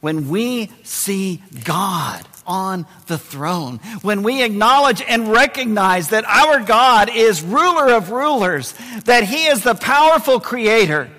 When 0.00 0.30
we 0.30 0.70
see 0.84 1.42
God 1.64 2.26
on 2.46 2.86
the 3.08 3.18
throne, 3.18 3.78
when 4.00 4.22
we 4.22 4.42
acknowledge 4.42 5.02
and 5.02 5.32
recognize 5.32 6.08
that 6.08 6.24
our 6.24 6.60
God 6.60 7.10
is 7.10 7.42
ruler 7.42 7.92
of 7.92 8.10
rulers, 8.10 8.72
that 9.04 9.24
he 9.24 9.48
is 9.48 9.62
the 9.62 9.74
powerful 9.74 10.40
creator, 10.40 11.10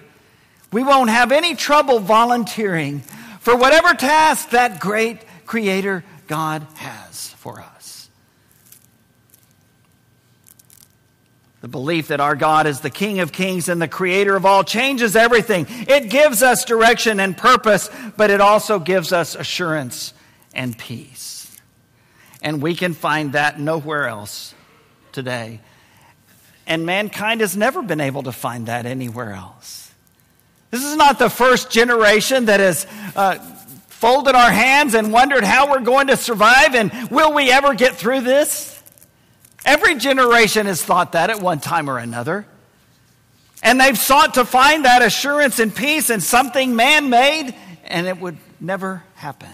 we 0.72 0.82
won't 0.84 1.12
have 1.12 1.32
any 1.32 1.54
trouble 1.54 2.00
volunteering 2.00 3.04
for 3.50 3.56
whatever 3.56 3.96
task 3.96 4.52
that 4.52 4.80
great 4.80 5.18
creator 5.48 6.04
God 6.28 6.62
has 6.76 7.30
for 7.30 7.60
us. 7.60 8.08
The 11.62 11.68
belief 11.68 12.10
that 12.10 12.20
our 12.20 12.36
God 12.36 12.68
is 12.68 12.82
the 12.82 12.92
King 12.92 13.22
of 13.22 13.32
kings 13.32 13.68
and 13.68 13.82
the 13.82 13.88
creator 13.88 14.36
of 14.36 14.46
all 14.46 14.64
changes 14.64 15.16
everything. 15.16 15.66
It 15.68 16.12
gives 16.12 16.44
us 16.44 16.64
direction 16.64 17.20
and 17.20 17.36
purpose, 17.36 17.90
but 18.16 18.30
it 18.30 18.40
also 18.40 18.78
gives 18.78 19.12
us 19.12 19.34
assurance 19.34 20.14
and 20.54 20.78
peace. 20.78 21.58
And 22.44 22.62
we 22.62 22.76
can 22.76 22.94
find 22.94 23.32
that 23.34 23.60
nowhere 23.60 24.08
else 24.08 24.54
today. 25.12 25.60
And 26.68 26.86
mankind 26.86 27.42
has 27.42 27.58
never 27.58 27.82
been 27.82 28.00
able 28.00 28.22
to 28.24 28.32
find 28.32 28.68
that 28.68 28.86
anywhere 28.86 29.34
else. 29.34 29.79
This 30.72 30.84
is 30.84 30.96
not 30.96 31.20
the 31.20 31.30
first 31.30 31.72
generation 31.72 32.46
that 32.46 32.60
has 32.60 32.86
uh, 33.16 33.40
folded 33.88 34.36
our 34.36 34.52
hands 34.52 34.94
and 34.94 35.12
wondered 35.12 35.44
how 35.44 35.72
we're 35.72 35.82
going 35.82 36.08
to 36.08 36.18
survive 36.18 36.76
and 36.76 37.10
will 37.10 37.34
we 37.34 37.52
ever 37.52 37.74
get 37.74 37.96
through 37.96 38.22
this? 38.22 38.82
Every 39.66 39.96
generation 39.96 40.68
has 40.68 40.84
thought 40.84 41.14
that 41.14 41.30
at 41.30 41.42
one 41.42 41.60
time 41.60 41.90
or 41.90 41.98
another. 41.98 42.46
And 43.62 43.80
they've 43.80 43.98
sought 43.98 44.36
to 44.36 44.46
find 44.46 44.86
that 44.86 45.02
assurance 45.02 45.60
and 45.60 45.76
peace 45.76 46.10
in 46.10 46.22
something 46.22 46.76
man 46.76 47.10
made, 47.10 47.54
and 47.84 48.08
it 48.08 48.20
would 48.20 48.38
never 48.62 49.04
happen. 49.16 49.50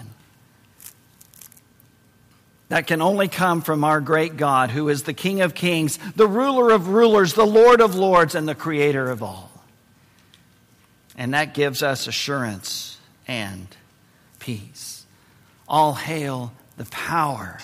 That 2.69 2.88
can 2.88 3.01
only 3.01 3.28
come 3.28 3.62
from 3.62 3.84
our 3.84 4.01
great 4.01 4.38
God, 4.38 4.69
who 4.69 4.89
is 4.89 5.04
the 5.04 5.13
King 5.13 5.41
of 5.41 5.56
kings, 5.56 5.97
the 6.15 6.28
ruler 6.28 6.71
of 6.71 6.89
rulers, 6.89 7.34
the 7.34 7.45
Lord 7.45 7.82
of 7.82 7.95
lords, 7.95 8.36
and 8.36 8.47
the 8.47 8.56
creator 8.56 9.10
of 9.10 9.23
all. 9.23 9.51
And 11.17 11.34
that 11.34 11.54
gives 11.54 11.82
us 11.82 12.08
assurance 12.08 12.97
and 13.28 13.67
peace. 14.39 15.06
All 15.67 15.93
hail 15.93 16.54
the 16.78 16.86
power 16.86 17.60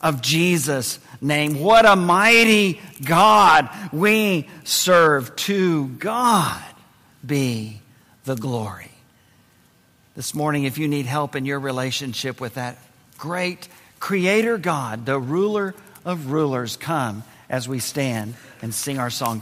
of 0.00 0.20
Jesus' 0.20 0.98
name. 1.20 1.60
What 1.60 1.86
a 1.86 1.94
mighty 1.96 2.80
God 3.04 3.70
we 3.92 4.48
serve. 4.64 5.34
To 5.36 5.86
God 5.86 6.62
be 7.24 7.80
the 8.24 8.34
glory. 8.34 8.90
This 10.14 10.34
morning, 10.34 10.64
if 10.64 10.76
you 10.76 10.88
need 10.88 11.06
help 11.06 11.36
in 11.36 11.46
your 11.46 11.60
relationship 11.60 12.40
with 12.40 12.54
that 12.54 12.78
great 13.16 13.68
Creator 14.00 14.58
God, 14.58 15.06
the 15.06 15.18
ruler 15.18 15.74
of 16.04 16.32
rulers, 16.32 16.76
come 16.76 17.22
as 17.48 17.68
we 17.68 17.78
stand 17.78 18.34
and 18.60 18.74
sing 18.74 18.98
our 18.98 19.10
song 19.10 19.38
together. 19.38 19.40